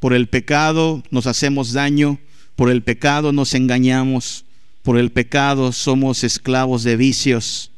Por 0.00 0.14
el 0.14 0.28
pecado 0.28 1.02
nos 1.10 1.26
hacemos 1.26 1.72
daño, 1.72 2.18
por 2.56 2.70
el 2.70 2.82
pecado 2.82 3.32
nos 3.32 3.54
engañamos, 3.54 4.44
por 4.82 4.98
el 4.98 5.12
pecado 5.12 5.72
somos 5.72 6.24
esclavos 6.24 6.82
de 6.82 6.96
vicios, 6.96 7.70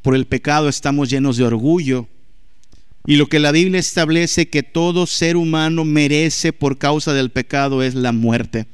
por 0.00 0.14
el 0.14 0.26
pecado 0.26 0.68
estamos 0.68 1.10
llenos 1.10 1.36
de 1.36 1.44
orgullo, 1.44 2.08
y 3.06 3.16
lo 3.16 3.26
que 3.26 3.40
la 3.40 3.50
Biblia 3.50 3.80
establece 3.80 4.48
que 4.48 4.62
todo 4.62 5.06
ser 5.06 5.36
humano 5.36 5.84
merece 5.84 6.52
por 6.52 6.78
causa 6.78 7.12
del 7.12 7.30
pecado 7.30 7.82
es 7.82 7.94
la 7.94 8.12
muerte. 8.12 8.66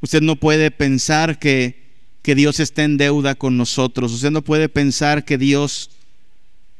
Usted 0.00 0.20
no 0.20 0.36
puede 0.36 0.70
pensar 0.70 1.38
que, 1.38 1.82
que 2.20 2.34
Dios 2.34 2.60
está 2.60 2.84
en 2.84 2.98
deuda 2.98 3.34
con 3.36 3.56
nosotros. 3.56 4.12
Usted 4.12 4.30
no 4.30 4.42
puede 4.42 4.68
pensar 4.68 5.24
que 5.24 5.38
Dios 5.38 5.90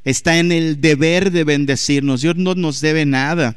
está 0.04 0.38
en 0.38 0.52
el 0.52 0.80
deber 0.80 1.30
de 1.30 1.44
bendecirnos. 1.44 2.20
Dios 2.20 2.37
no 2.37 2.54
nos 2.54 2.80
debe 2.80 3.06
nada. 3.06 3.56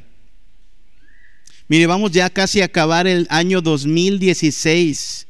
Mire, 1.68 1.88
vamos 1.88 2.12
ya 2.12 2.30
casi 2.30 2.62
a 2.62 2.66
acabar 2.66 3.08
el 3.08 3.28
año 3.30 3.62
2016 3.62 5.25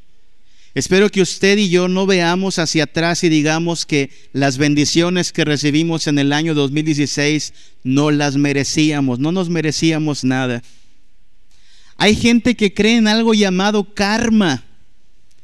Espero 0.76 1.10
que 1.10 1.22
usted 1.22 1.58
y 1.58 1.70
yo 1.70 1.88
no 1.88 2.06
veamos 2.06 2.60
hacia 2.60 2.84
atrás 2.84 3.24
y 3.24 3.30
digamos 3.30 3.86
que 3.86 4.10
las 4.34 4.58
bendiciones 4.58 5.32
que 5.32 5.46
recibimos 5.46 6.06
en 6.08 6.20
el 6.20 6.34
año 6.34 6.54
2016 6.54 7.54
no 7.86 8.12
las 8.12 8.36
merecíamos, 8.36 9.18
no 9.18 9.32
nos 9.32 9.50
merecíamos 9.50 10.26
nada. 10.26 10.62
Hay 11.96 12.14
gente 12.18 12.56
que 12.56 12.74
cree 12.74 12.98
en 12.98 13.08
algo 13.08 13.34
llamado 13.34 13.94
karma, 13.94 14.66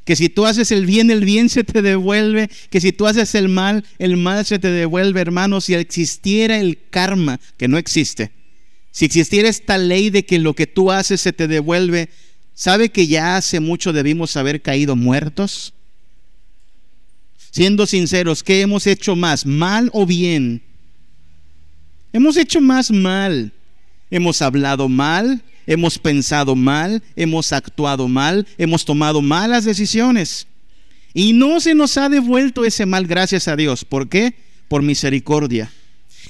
que 0.04 0.18
si 0.18 0.28
tú 0.28 0.46
haces 0.46 0.70
el 0.74 0.86
bien, 0.86 1.10
el 1.10 1.24
bien 1.24 1.48
se 1.48 1.64
te 1.64 1.82
devuelve, 1.82 2.50
que 2.70 2.82
si 2.82 2.92
tú 2.92 3.08
haces 3.08 3.34
el 3.34 3.48
mal, 3.48 3.86
el 4.00 4.18
mal 4.18 4.46
se 4.46 4.60
te 4.60 4.70
devuelve, 4.70 5.22
hermanos, 5.22 5.64
si 5.64 5.76
existiera 5.76 6.60
el 6.60 6.78
karma, 6.90 7.40
que 7.56 7.70
no 7.70 7.78
existe, 7.78 8.34
Si 8.92 9.06
existiera 9.06 9.48
esta 9.48 9.78
ley 9.78 10.10
de 10.10 10.26
que 10.26 10.40
lo 10.40 10.54
que 10.56 10.68
tú 10.68 10.92
haces 10.92 11.22
se 11.22 11.32
te 11.32 11.48
devuelve, 11.48 12.10
¿sabe 12.62 12.90
que 12.90 13.08
ya 13.08 13.38
hace 13.38 13.60
mucho 13.60 13.92
debimos 13.92 14.38
haber 14.38 14.62
caído 14.62 14.96
muertos? 14.96 15.74
Siendo 17.50 17.88
sinceros, 17.88 18.44
¿qué 18.44 18.62
hemos 18.62 18.86
hecho 18.86 19.16
más, 19.16 19.48
mal 19.48 19.90
o 19.94 20.06
bien? 20.06 20.62
Hemos 22.14 22.38
hecho 22.38 22.62
más 22.62 22.92
mal. 22.92 23.52
Hemos 24.12 24.44
hablado 24.44 24.88
mal, 24.88 25.42
hemos 25.66 25.98
pensado 25.98 26.56
mal, 26.56 27.02
hemos 27.16 27.52
actuado 27.52 28.08
mal, 28.08 28.46
hemos 28.60 28.86
tomado 28.86 29.24
malas 29.24 29.66
decisiones. 29.66 30.46
Y 31.16 31.34
no 31.34 31.60
se 31.62 31.74
nos 31.74 31.98
ha 31.98 32.10
devuelto 32.10 32.64
ese 32.64 32.86
mal, 32.86 33.08
gracias 33.08 33.48
a 33.48 33.56
Dios. 33.56 33.84
¿Por 33.86 34.08
qué? 34.08 34.36
Por 34.68 34.84
misericordia. 34.84 35.72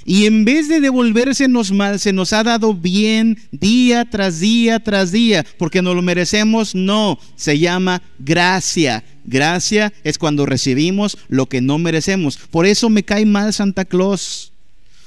Y 0.03 0.25
en 0.25 0.45
vez 0.45 0.67
de 0.67 0.81
devolvérsenos 0.81 1.71
mal, 1.71 1.99
se 1.99 2.11
nos 2.11 2.33
ha 2.33 2.43
dado 2.43 2.73
bien 2.73 3.37
día 3.51 4.05
tras 4.05 4.39
día 4.39 4.79
tras 4.79 5.11
día, 5.11 5.45
porque 5.57 5.81
no 5.81 5.93
lo 5.93 6.01
merecemos. 6.01 6.73
No, 6.73 7.19
se 7.35 7.59
llama 7.59 8.01
gracia. 8.19 9.03
Gracia 9.25 9.93
es 10.03 10.17
cuando 10.17 10.45
recibimos 10.45 11.17
lo 11.27 11.45
que 11.45 11.61
no 11.61 11.77
merecemos. 11.77 12.37
Por 12.37 12.65
eso 12.65 12.89
me 12.89 13.03
cae 13.03 13.25
mal 13.25 13.53
Santa 13.53 13.85
Claus, 13.85 14.51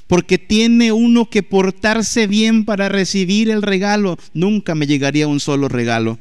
porque 0.06 0.38
tiene 0.38 0.92
uno 0.92 1.28
que 1.28 1.42
portarse 1.42 2.26
bien 2.28 2.64
para 2.64 2.88
recibir 2.88 3.50
el 3.50 3.62
regalo. 3.62 4.16
Nunca 4.32 4.74
me 4.74 4.86
llegaría 4.86 5.26
un 5.26 5.40
solo 5.40 5.68
regalo. 5.68 6.18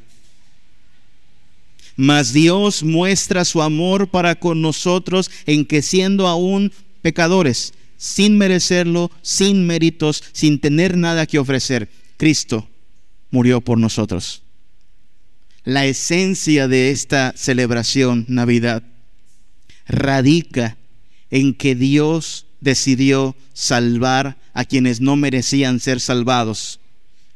Mas 1.95 2.33
Dios 2.33 2.81
muestra 2.81 3.45
su 3.45 3.61
amor 3.61 4.07
para 4.07 4.33
con 4.33 4.63
nosotros 4.63 5.29
en 5.45 5.65
que 5.65 5.83
siendo 5.83 6.27
aún 6.27 6.71
pecadores, 7.03 7.73
sin 8.03 8.37
merecerlo, 8.37 9.11
sin 9.21 9.65
méritos, 9.65 10.25
sin 10.33 10.59
tener 10.59 10.97
nada 10.97 11.25
que 11.25 11.39
ofrecer. 11.39 11.89
Cristo 12.17 12.67
murió 13.31 13.61
por 13.61 13.77
nosotros. 13.77 14.43
La 15.63 15.85
esencia 15.85 16.67
de 16.67 16.91
esta 16.91 17.33
celebración, 17.37 18.25
Navidad, 18.27 18.83
radica 19.87 20.75
en 21.31 21.53
que 21.53 21.75
Dios 21.75 22.45
decidió 22.59 23.37
salvar 23.53 24.37
a 24.53 24.65
quienes 24.65 24.99
no 24.99 25.15
merecían 25.15 25.79
ser 25.79 26.01
salvados, 26.01 26.81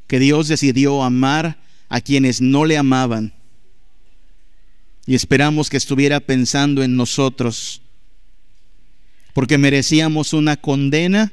que 0.05 0.19
Dios 0.19 0.49
decidió 0.49 1.01
amar 1.01 1.63
a 1.87 2.01
quienes 2.01 2.41
no 2.41 2.65
le 2.65 2.77
amaban. 2.77 3.33
Y 5.05 5.15
esperamos 5.15 5.69
que 5.69 5.77
estuviera 5.77 6.19
pensando 6.19 6.83
en 6.83 6.97
nosotros 6.97 7.83
porque 9.37 9.59
merecíamos 9.59 10.33
una 10.33 10.57
condena 10.57 11.31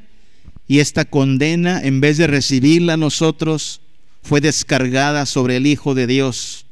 y 0.69 0.81
esta 0.81 1.07
condena, 1.07 1.81
en 1.83 2.03
vez 2.03 2.19
de 2.19 2.27
recibirla 2.27 2.99
nosotros, 2.99 3.81
fue 4.23 4.43
descargada 4.43 5.25
sobre 5.25 5.57
el 5.57 5.67
Hijo 5.67 5.95
de 5.95 6.07
Dios, 6.07 6.67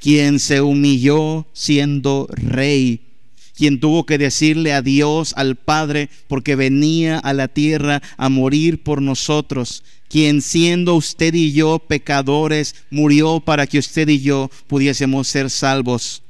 quien 0.00 0.38
se 0.40 0.62
humilló 0.62 1.46
siendo 1.52 2.28
rey, 2.30 3.02
quien 3.54 3.78
tuvo 3.78 4.06
que 4.06 4.16
decirle 4.16 4.72
adiós 4.72 5.34
al 5.36 5.56
Padre 5.56 6.08
porque 6.28 6.56
venía 6.56 7.18
a 7.18 7.34
la 7.34 7.48
tierra 7.48 8.00
a 8.16 8.30
morir 8.30 8.82
por 8.82 9.02
nosotros, 9.02 9.84
quien 10.08 10.40
siendo 10.40 10.94
usted 10.94 11.34
y 11.34 11.52
yo 11.52 11.78
pecadores, 11.78 12.74
murió 12.88 13.40
para 13.40 13.66
que 13.66 13.80
usted 13.80 14.08
y 14.08 14.22
yo 14.22 14.50
pudiésemos 14.66 15.28
ser 15.28 15.50
salvos 15.50 16.22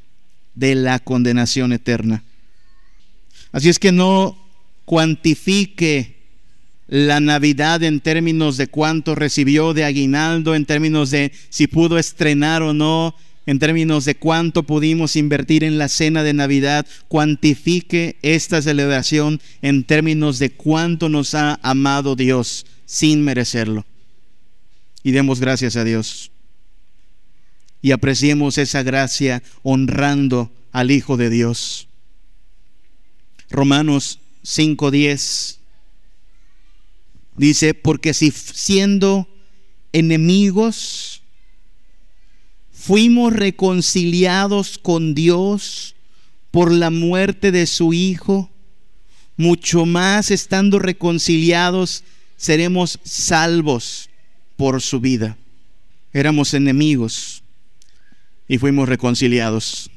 de 0.57 0.75
la 0.75 0.99
condenación 0.99 1.73
eterna. 1.73 2.25
Así 3.55 3.69
es 3.69 3.79
que 3.79 3.93
no 3.93 4.37
cuantifique 4.85 6.17
la 6.89 7.21
Navidad 7.21 7.85
en 7.85 8.01
términos 8.01 8.57
de 8.57 8.67
cuánto 8.67 9.15
recibió 9.15 9.75
de 9.75 9.85
aguinaldo, 9.85 10.57
en 10.57 10.67
términos 10.67 11.13
de 11.13 11.31
si 11.51 11.69
pudo 11.69 11.97
estrenar 11.97 12.63
o 12.63 12.75
no, 12.75 13.15
en 13.47 13.61
términos 13.61 14.07
de 14.07 14.17
cuánto 14.17 14.65
pudimos 14.65 15.15
invertir 15.15 15.63
en 15.63 15.79
la 15.79 15.89
cena 15.89 16.25
de 16.25 16.33
Navidad, 16.33 16.85
cuantifique 17.07 18.17
esta 18.23 18.61
celebración 18.61 19.41
en 19.63 19.85
términos 19.85 20.41
de 20.41 20.51
cuánto 20.51 21.09
nos 21.09 21.37
ha 21.37 21.61
amado 21.63 22.17
Dios 22.17 22.67
sin 22.87 23.23
merecerlo. 23.23 23.87
Y 25.05 25.13
demos 25.13 25.39
gracias 25.39 25.77
a 25.77 25.85
Dios. 25.85 26.33
Y 27.81 27.93
apreciemos 27.93 28.59
esa 28.59 28.83
gracia 28.83 29.45
honrando 29.63 30.51
al 30.73 30.91
Hijo 30.91 31.17
de 31.17 31.31
Dios. 31.31 31.87
Romanos 33.51 34.21
5:10 34.43 35.59
dice, 37.37 37.75
porque 37.75 38.15
si 38.15 38.31
siendo 38.31 39.29
enemigos 39.93 41.23
fuimos 42.71 43.33
reconciliados 43.33 44.79
con 44.79 45.15
Dios 45.15 45.95
por 46.51 46.71
la 46.73 46.91
muerte 46.91 47.51
de 47.51 47.67
su 47.67 47.93
Hijo, 47.93 48.51
mucho 49.37 49.87
más 49.87 50.31
estando 50.31 50.79
reconciliados 50.79 52.05
seremos 52.37 53.01
salvos 53.05 54.11
por 54.57 54.81
su 54.81 55.01
vida. 55.01 55.37
Éramos 56.13 56.55
enemigos 56.55 57.43
y 58.47 58.59
fuimos 58.59 58.89
reconciliados. 58.89 59.91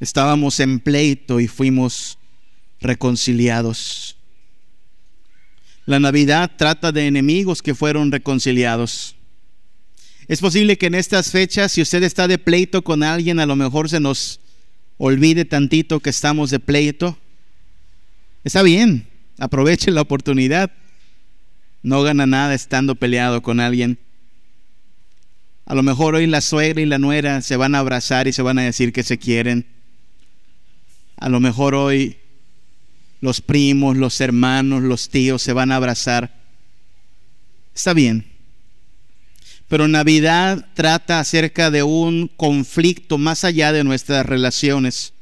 Estábamos 0.00 0.60
en 0.60 0.80
pleito 0.80 1.40
y 1.40 1.48
fuimos 1.48 2.18
reconciliados. 2.80 4.16
La 5.86 6.00
Navidad 6.00 6.50
trata 6.56 6.92
de 6.92 7.06
enemigos 7.06 7.62
que 7.62 7.74
fueron 7.74 8.10
reconciliados. 8.10 9.16
Es 10.28 10.40
posible 10.40 10.78
que 10.78 10.86
en 10.86 10.94
estas 10.94 11.30
fechas, 11.30 11.72
si 11.72 11.82
usted 11.82 12.02
está 12.02 12.26
de 12.26 12.38
pleito 12.38 12.82
con 12.82 13.02
alguien, 13.02 13.38
a 13.38 13.46
lo 13.46 13.56
mejor 13.56 13.90
se 13.90 14.00
nos 14.00 14.40
olvide 14.96 15.44
tantito 15.44 16.00
que 16.00 16.10
estamos 16.10 16.50
de 16.50 16.60
pleito. 16.60 17.18
Está 18.42 18.62
bien, 18.62 19.06
aproveche 19.38 19.90
la 19.90 20.00
oportunidad. 20.00 20.72
No 21.82 22.02
gana 22.02 22.26
nada 22.26 22.54
estando 22.54 22.94
peleado 22.94 23.42
con 23.42 23.60
alguien. 23.60 23.98
A 25.66 25.74
lo 25.74 25.82
mejor 25.82 26.14
hoy 26.14 26.26
la 26.26 26.40
suegra 26.40 26.80
y 26.80 26.86
la 26.86 26.98
nuera 26.98 27.42
se 27.42 27.56
van 27.56 27.74
a 27.74 27.80
abrazar 27.80 28.26
y 28.26 28.32
se 28.32 28.42
van 28.42 28.58
a 28.58 28.62
decir 28.62 28.92
que 28.92 29.02
se 29.02 29.18
quieren. 29.18 29.73
A 31.24 31.30
lo 31.30 31.40
mejor 31.40 31.74
hoy 31.74 32.18
los 33.22 33.40
primos, 33.40 33.96
los 33.96 34.20
hermanos, 34.20 34.82
los 34.82 35.08
tíos 35.08 35.40
se 35.40 35.54
van 35.54 35.72
a 35.72 35.76
abrazar. 35.76 36.34
Está 37.74 37.94
bien. 37.94 38.30
Pero 39.66 39.88
Navidad 39.88 40.66
trata 40.74 41.20
acerca 41.20 41.70
de 41.70 41.82
un 41.82 42.28
conflicto 42.28 43.16
más 43.16 43.42
allá 43.42 43.72
de 43.72 43.84
nuestras 43.84 44.26
relaciones. 44.26 45.14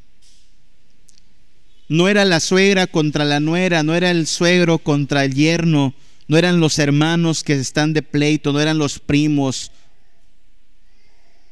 No 1.87 2.09
era 2.09 2.25
la 2.25 2.41
suegra 2.41 2.89
contra 2.89 3.25
la 3.25 3.39
nuera, 3.39 3.85
no 3.85 3.95
era 3.95 4.11
el 4.11 4.27
suegro 4.27 4.79
contra 4.79 5.25
el 5.25 5.35
yerno, 5.35 5.95
no 6.27 6.37
eran 6.37 6.59
los 6.59 6.81
hermanos 6.81 7.45
que 7.45 7.53
están 7.53 7.93
de 7.93 8.03
pleito, 8.03 8.53
no 8.53 8.61
eran 8.61 8.79
los 8.79 8.99
primos. 8.99 9.71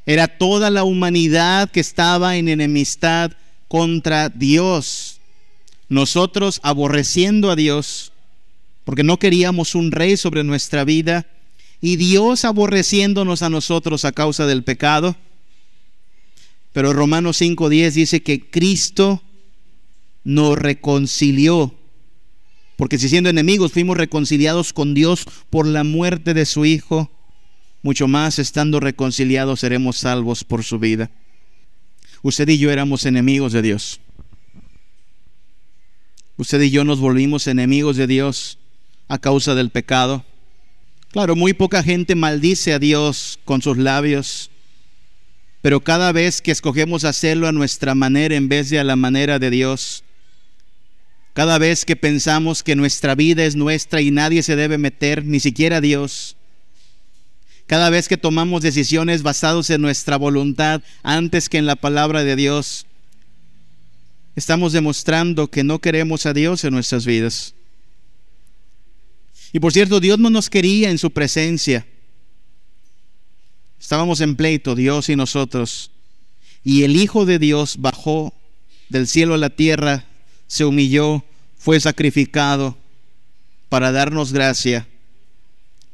Era 0.07 0.27
toda 0.27 0.71
la 0.71 0.83
humanidad 0.83 1.71
que 1.71 1.79
estaba 1.79 2.37
en 2.37 2.49
enemistad 2.49 3.31
contra 3.71 4.31
Dios. 4.31 5.21
Nosotros 5.89 6.59
aborreciendo 6.65 7.53
a 7.53 7.57
Dios, 7.57 8.13
porque 8.83 9.05
no 9.05 9.21
queríamos 9.21 9.77
un 9.77 9.93
rey 9.93 10.17
sobre 10.17 10.43
nuestra 10.43 10.85
vida, 10.85 11.29
y 11.81 11.95
Dios 11.95 12.45
aborreciéndonos 12.45 13.43
a 13.43 13.49
nosotros 13.49 14.05
a 14.05 14.11
causa 14.11 14.47
del 14.47 14.65
pecado. 14.65 15.15
Pero 16.73 16.93
Romanos 16.93 17.41
5.10 17.41 17.93
dice 17.93 18.23
que 18.25 18.51
Cristo 18.51 19.23
nos 20.25 20.59
reconcilió, 20.59 21.73
porque 22.77 22.99
si 22.99 23.09
siendo 23.09 23.31
enemigos 23.31 23.71
fuimos 23.71 23.97
reconciliados 23.97 24.73
con 24.73 24.95
Dios 24.95 25.27
por 25.49 25.65
la 25.65 25.85
muerte 25.85 26.35
de 26.35 26.45
su 26.45 26.65
Hijo, 26.65 27.09
mucho 27.83 28.09
más 28.09 28.41
estando 28.41 28.81
reconciliados 28.81 29.61
seremos 29.61 29.97
salvos 29.97 30.43
por 30.43 30.65
su 30.65 30.81
vida 30.81 31.13
usted 32.23 32.49
y 32.49 32.59
yo 32.59 32.71
éramos 32.71 33.07
enemigos 33.07 33.53
de 33.53 33.63
Dios. 33.63 34.01
Usted 36.37 36.61
y 36.63 36.71
yo 36.71 36.85
nos 36.85 37.01
volvimos 37.01 37.47
enemigos 37.47 37.97
de 37.97 38.07
Dios 38.07 38.59
a 39.09 39.19
causa 39.19 39.55
del 39.55 39.71
pecado. 39.71 40.25
Claro, 41.11 41.37
muy 41.37 41.53
poca 41.53 41.83
gente 41.83 42.15
maldice 42.15 42.73
a 42.73 42.79
Dios 42.79 43.39
con 43.45 43.61
sus 43.61 43.77
labios, 43.77 44.51
pero 45.61 45.81
cada 45.81 46.13
vez 46.13 46.41
que 46.41 46.53
escogemos 46.53 47.05
hacerlo 47.05 47.49
a 47.49 47.53
nuestra 47.53 47.95
manera 47.95 48.37
en 48.37 48.49
vez 48.49 48.71
de 48.71 48.79
a 48.79 48.85
la 48.85 48.97
manera 48.97 49.39
de 49.39 49.51
Dios, 49.51 50.05
cada 51.35 51.59
vez 51.59 51.85
que 51.85 51.97
pensamos 51.97 52.63
que 52.63 52.77
nuestra 52.77 53.15
vida 53.15 53.45
es 53.45 53.57
nuestra 53.57 54.01
y 54.01 54.11
nadie 54.11 54.43
se 54.43 54.57
debe 54.57 54.79
meter, 54.79 55.25
ni 55.25 55.41
siquiera 55.41 55.81
Dios, 55.81 56.37
cada 57.71 57.89
vez 57.89 58.09
que 58.09 58.17
tomamos 58.17 58.63
decisiones 58.63 59.23
basadas 59.23 59.71
en 59.71 59.81
nuestra 59.81 60.17
voluntad 60.17 60.83
antes 61.05 61.49
que 61.49 61.57
en 61.57 61.67
la 61.67 61.77
palabra 61.77 62.25
de 62.25 62.35
Dios, 62.35 62.85
estamos 64.35 64.73
demostrando 64.73 65.47
que 65.47 65.63
no 65.63 65.79
queremos 65.79 66.27
a 66.27 66.33
Dios 66.33 66.65
en 66.65 66.75
nuestras 66.75 67.07
vidas. 67.07 67.55
Y 69.53 69.61
por 69.61 69.73
cierto, 69.73 70.01
Dios 70.01 70.19
no 70.19 70.31
nos 70.31 70.51
quería 70.51 70.91
en 70.91 70.99
su 70.99 71.13
presencia. 71.13 71.87
Estábamos 73.81 74.21
en 74.21 74.35
pleito, 74.35 74.75
Dios 74.75 75.09
y 75.09 75.15
nosotros. 75.15 75.93
Y 76.65 76.83
el 76.83 76.97
Hijo 76.97 77.25
de 77.25 77.39
Dios 77.39 77.77
bajó 77.79 78.35
del 78.89 79.07
cielo 79.07 79.35
a 79.35 79.39
la 79.39 79.51
tierra, 79.51 80.07
se 80.49 80.65
humilló, 80.65 81.25
fue 81.57 81.79
sacrificado 81.79 82.77
para 83.69 83.93
darnos 83.93 84.33
gracia, 84.33 84.89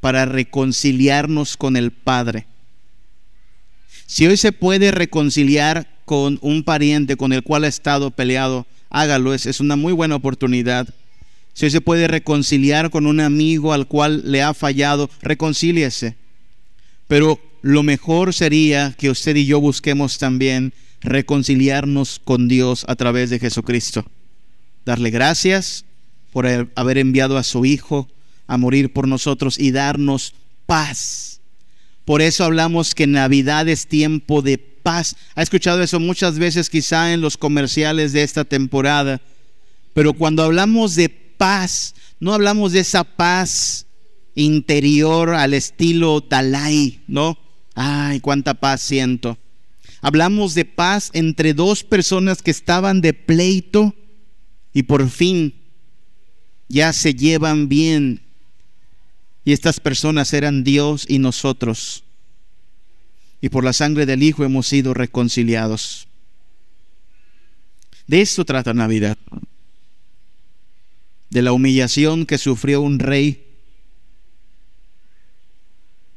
para 0.00 0.24
reconciliarnos 0.26 1.56
con 1.56 1.76
el 1.76 1.90
Padre. 1.90 2.46
Si 4.06 4.26
hoy 4.26 4.36
se 4.36 4.52
puede 4.52 4.90
reconciliar 4.92 5.88
con 6.04 6.38
un 6.40 6.62
pariente 6.62 7.16
con 7.16 7.32
el 7.32 7.42
cual 7.42 7.64
ha 7.64 7.68
estado 7.68 8.12
peleado, 8.12 8.66
hágalo, 8.88 9.34
es, 9.34 9.60
una 9.60 9.76
muy 9.76 9.92
buena 9.92 10.14
oportunidad. 10.14 10.88
Si 11.52 11.66
hoy 11.66 11.70
se 11.70 11.80
puede 11.80 12.06
reconciliar 12.06 12.90
con 12.90 13.06
un 13.06 13.20
amigo 13.20 13.72
al 13.72 13.88
cual 13.88 14.22
le 14.24 14.42
ha 14.42 14.54
fallado, 14.54 15.10
reconcíliese. 15.22 16.16
Pero 17.08 17.40
lo 17.62 17.82
mejor 17.82 18.32
sería 18.32 18.94
que 18.96 19.10
usted 19.10 19.34
y 19.36 19.46
yo 19.46 19.60
busquemos 19.60 20.18
también 20.18 20.72
reconciliarnos 21.00 22.20
con 22.22 22.46
Dios 22.46 22.84
a 22.88 22.94
través 22.94 23.30
de 23.30 23.40
Jesucristo. 23.40 24.04
Darle 24.84 25.10
gracias 25.10 25.84
por 26.32 26.46
haber 26.46 26.98
enviado 26.98 27.38
a 27.38 27.42
su 27.42 27.64
Hijo 27.64 28.08
a 28.46 28.56
morir 28.56 28.92
por 28.92 29.08
nosotros 29.08 29.58
y 29.58 29.70
darnos 29.70 30.34
paz. 30.66 31.40
Por 32.04 32.22
eso 32.22 32.44
hablamos 32.44 32.94
que 32.94 33.06
Navidad 33.06 33.68
es 33.68 33.86
tiempo 33.86 34.42
de 34.42 34.58
paz. 34.58 35.16
Ha 35.34 35.42
escuchado 35.42 35.82
eso 35.82 35.98
muchas 35.98 36.38
veces 36.38 36.70
quizá 36.70 37.12
en 37.12 37.20
los 37.20 37.36
comerciales 37.36 38.12
de 38.12 38.22
esta 38.22 38.44
temporada. 38.44 39.20
Pero 39.92 40.12
cuando 40.12 40.42
hablamos 40.44 40.94
de 40.94 41.08
paz, 41.08 41.94
no 42.20 42.32
hablamos 42.32 42.72
de 42.72 42.80
esa 42.80 43.02
paz 43.02 43.86
interior 44.34 45.34
al 45.34 45.54
estilo 45.54 46.20
Dalai, 46.20 47.00
¿no? 47.08 47.38
Ay, 47.74 48.20
cuánta 48.20 48.54
paz 48.54 48.82
siento. 48.82 49.38
Hablamos 50.00 50.54
de 50.54 50.64
paz 50.64 51.10
entre 51.14 51.54
dos 51.54 51.82
personas 51.82 52.42
que 52.42 52.50
estaban 52.50 53.00
de 53.00 53.12
pleito 53.12 53.94
y 54.72 54.84
por 54.84 55.08
fin 55.08 55.54
ya 56.68 56.92
se 56.92 57.14
llevan 57.14 57.68
bien. 57.68 58.20
Y 59.46 59.52
estas 59.52 59.78
personas 59.78 60.32
eran 60.32 60.64
Dios 60.64 61.06
y 61.08 61.20
nosotros. 61.20 62.02
Y 63.40 63.48
por 63.48 63.62
la 63.62 63.72
sangre 63.72 64.04
del 64.04 64.24
Hijo 64.24 64.42
hemos 64.44 64.66
sido 64.66 64.92
reconciliados. 64.92 66.08
De 68.08 68.20
esto 68.20 68.44
trata 68.44 68.74
Navidad. 68.74 69.16
De 71.30 71.42
la 71.42 71.52
humillación 71.52 72.26
que 72.26 72.38
sufrió 72.38 72.82
un 72.82 72.98
rey 72.98 73.44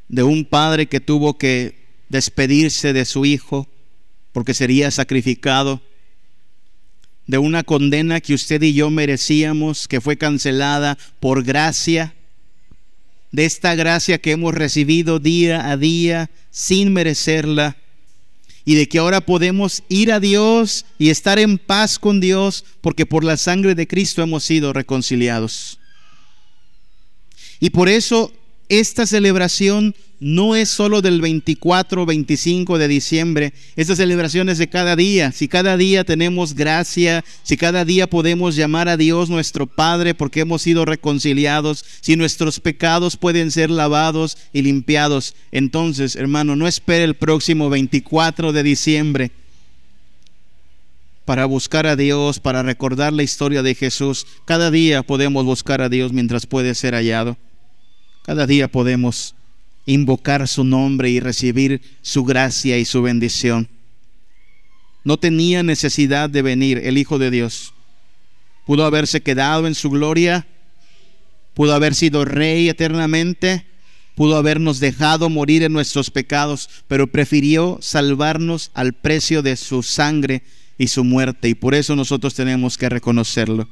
de 0.07 0.23
un 0.23 0.43
padre 0.43 0.87
que 0.87 0.99
tuvo 0.99 1.37
que 1.37 1.87
despedirse 2.09 2.93
de 2.93 3.05
su 3.05 3.25
hijo 3.25 3.69
porque 4.31 4.55
sería 4.55 4.89
sacrificado, 4.89 5.81
de 7.27 7.37
una 7.37 7.63
condena 7.63 8.21
que 8.21 8.33
usted 8.33 8.59
y 8.63 8.73
yo 8.73 8.89
merecíamos, 8.89 9.87
que 9.87 10.01
fue 10.01 10.17
cancelada 10.17 10.97
por 11.19 11.43
gracia, 11.43 12.15
de 13.31 13.45
esta 13.45 13.75
gracia 13.75 14.17
que 14.19 14.31
hemos 14.31 14.53
recibido 14.53 15.19
día 15.19 15.69
a 15.69 15.77
día 15.77 16.29
sin 16.51 16.91
merecerla, 16.93 17.77
y 18.65 18.75
de 18.75 18.87
que 18.87 18.99
ahora 18.99 19.21
podemos 19.21 19.83
ir 19.89 20.11
a 20.11 20.19
Dios 20.19 20.85
y 20.99 21.09
estar 21.09 21.39
en 21.39 21.57
paz 21.57 21.97
con 21.97 22.19
Dios, 22.19 22.65
porque 22.81 23.05
por 23.05 23.23
la 23.23 23.35
sangre 23.37 23.73
de 23.73 23.87
Cristo 23.87 24.21
hemos 24.21 24.43
sido 24.43 24.73
reconciliados. 24.73 25.79
Y 27.59 27.71
por 27.71 27.89
eso 27.89 28.31
esta 28.69 29.07
celebración 29.07 29.95
no 30.19 30.55
es 30.55 30.69
solo 30.69 31.01
del 31.01 31.21
24 31.21 32.05
25 32.05 32.77
de 32.77 32.87
diciembre, 32.87 33.53
esta 33.75 33.95
celebración 33.95 34.47
es 34.49 34.59
de 34.59 34.69
cada 34.69 34.95
día. 34.95 35.31
Si 35.31 35.47
cada 35.47 35.75
día 35.75 36.03
tenemos 36.03 36.53
gracia, 36.53 37.25
si 37.41 37.57
cada 37.57 37.83
día 37.83 38.07
podemos 38.07 38.55
llamar 38.55 38.87
a 38.89 38.97
Dios 38.97 39.29
nuestro 39.29 39.65
Padre 39.65 40.13
porque 40.13 40.41
hemos 40.41 40.61
sido 40.61 40.85
reconciliados, 40.85 41.83
si 42.01 42.15
nuestros 42.15 42.59
pecados 42.59 43.17
pueden 43.17 43.49
ser 43.49 43.71
lavados 43.71 44.37
y 44.53 44.61
limpiados, 44.61 45.35
entonces, 45.51 46.15
hermano, 46.15 46.55
no 46.55 46.67
espere 46.67 47.05
el 47.05 47.15
próximo 47.15 47.69
24 47.69 48.53
de 48.53 48.63
diciembre 48.63 49.31
para 51.25 51.45
buscar 51.45 51.87
a 51.87 51.95
Dios, 51.95 52.39
para 52.39 52.61
recordar 52.61 53.13
la 53.13 53.23
historia 53.23 53.63
de 53.63 53.73
Jesús. 53.73 54.27
Cada 54.45 54.69
día 54.69 55.01
podemos 55.01 55.45
buscar 55.45 55.81
a 55.81 55.89
Dios 55.89 56.11
mientras 56.11 56.45
puede 56.45 56.75
ser 56.75 56.93
hallado. 56.93 57.37
Cada 58.29 58.45
día 58.45 58.67
podemos 58.67 59.33
invocar 59.87 60.47
su 60.47 60.63
nombre 60.63 61.09
y 61.09 61.19
recibir 61.19 61.81
su 62.03 62.25
gracia 62.25 62.77
y 62.77 62.85
su 62.85 63.01
bendición. 63.01 63.67
No 65.03 65.17
tenía 65.17 65.63
necesidad 65.63 66.29
de 66.29 66.43
venir 66.43 66.77
el 66.83 66.99
Hijo 66.99 67.17
de 67.17 67.31
Dios. 67.31 67.73
Pudo 68.67 68.85
haberse 68.85 69.21
quedado 69.21 69.65
en 69.65 69.73
su 69.73 69.89
gloria, 69.89 70.45
pudo 71.55 71.73
haber 71.73 71.95
sido 71.95 72.23
rey 72.23 72.69
eternamente, 72.69 73.65
pudo 74.13 74.35
habernos 74.37 74.79
dejado 74.79 75.31
morir 75.31 75.63
en 75.63 75.73
nuestros 75.73 76.11
pecados, 76.11 76.69
pero 76.87 77.07
prefirió 77.07 77.79
salvarnos 77.81 78.69
al 78.75 78.93
precio 78.93 79.41
de 79.41 79.55
su 79.55 79.81
sangre 79.81 80.43
y 80.77 80.89
su 80.89 81.03
muerte, 81.03 81.49
y 81.49 81.55
por 81.55 81.73
eso 81.73 81.95
nosotros 81.95 82.35
tenemos 82.35 82.77
que 82.77 82.89
reconocerlo. 82.89 83.67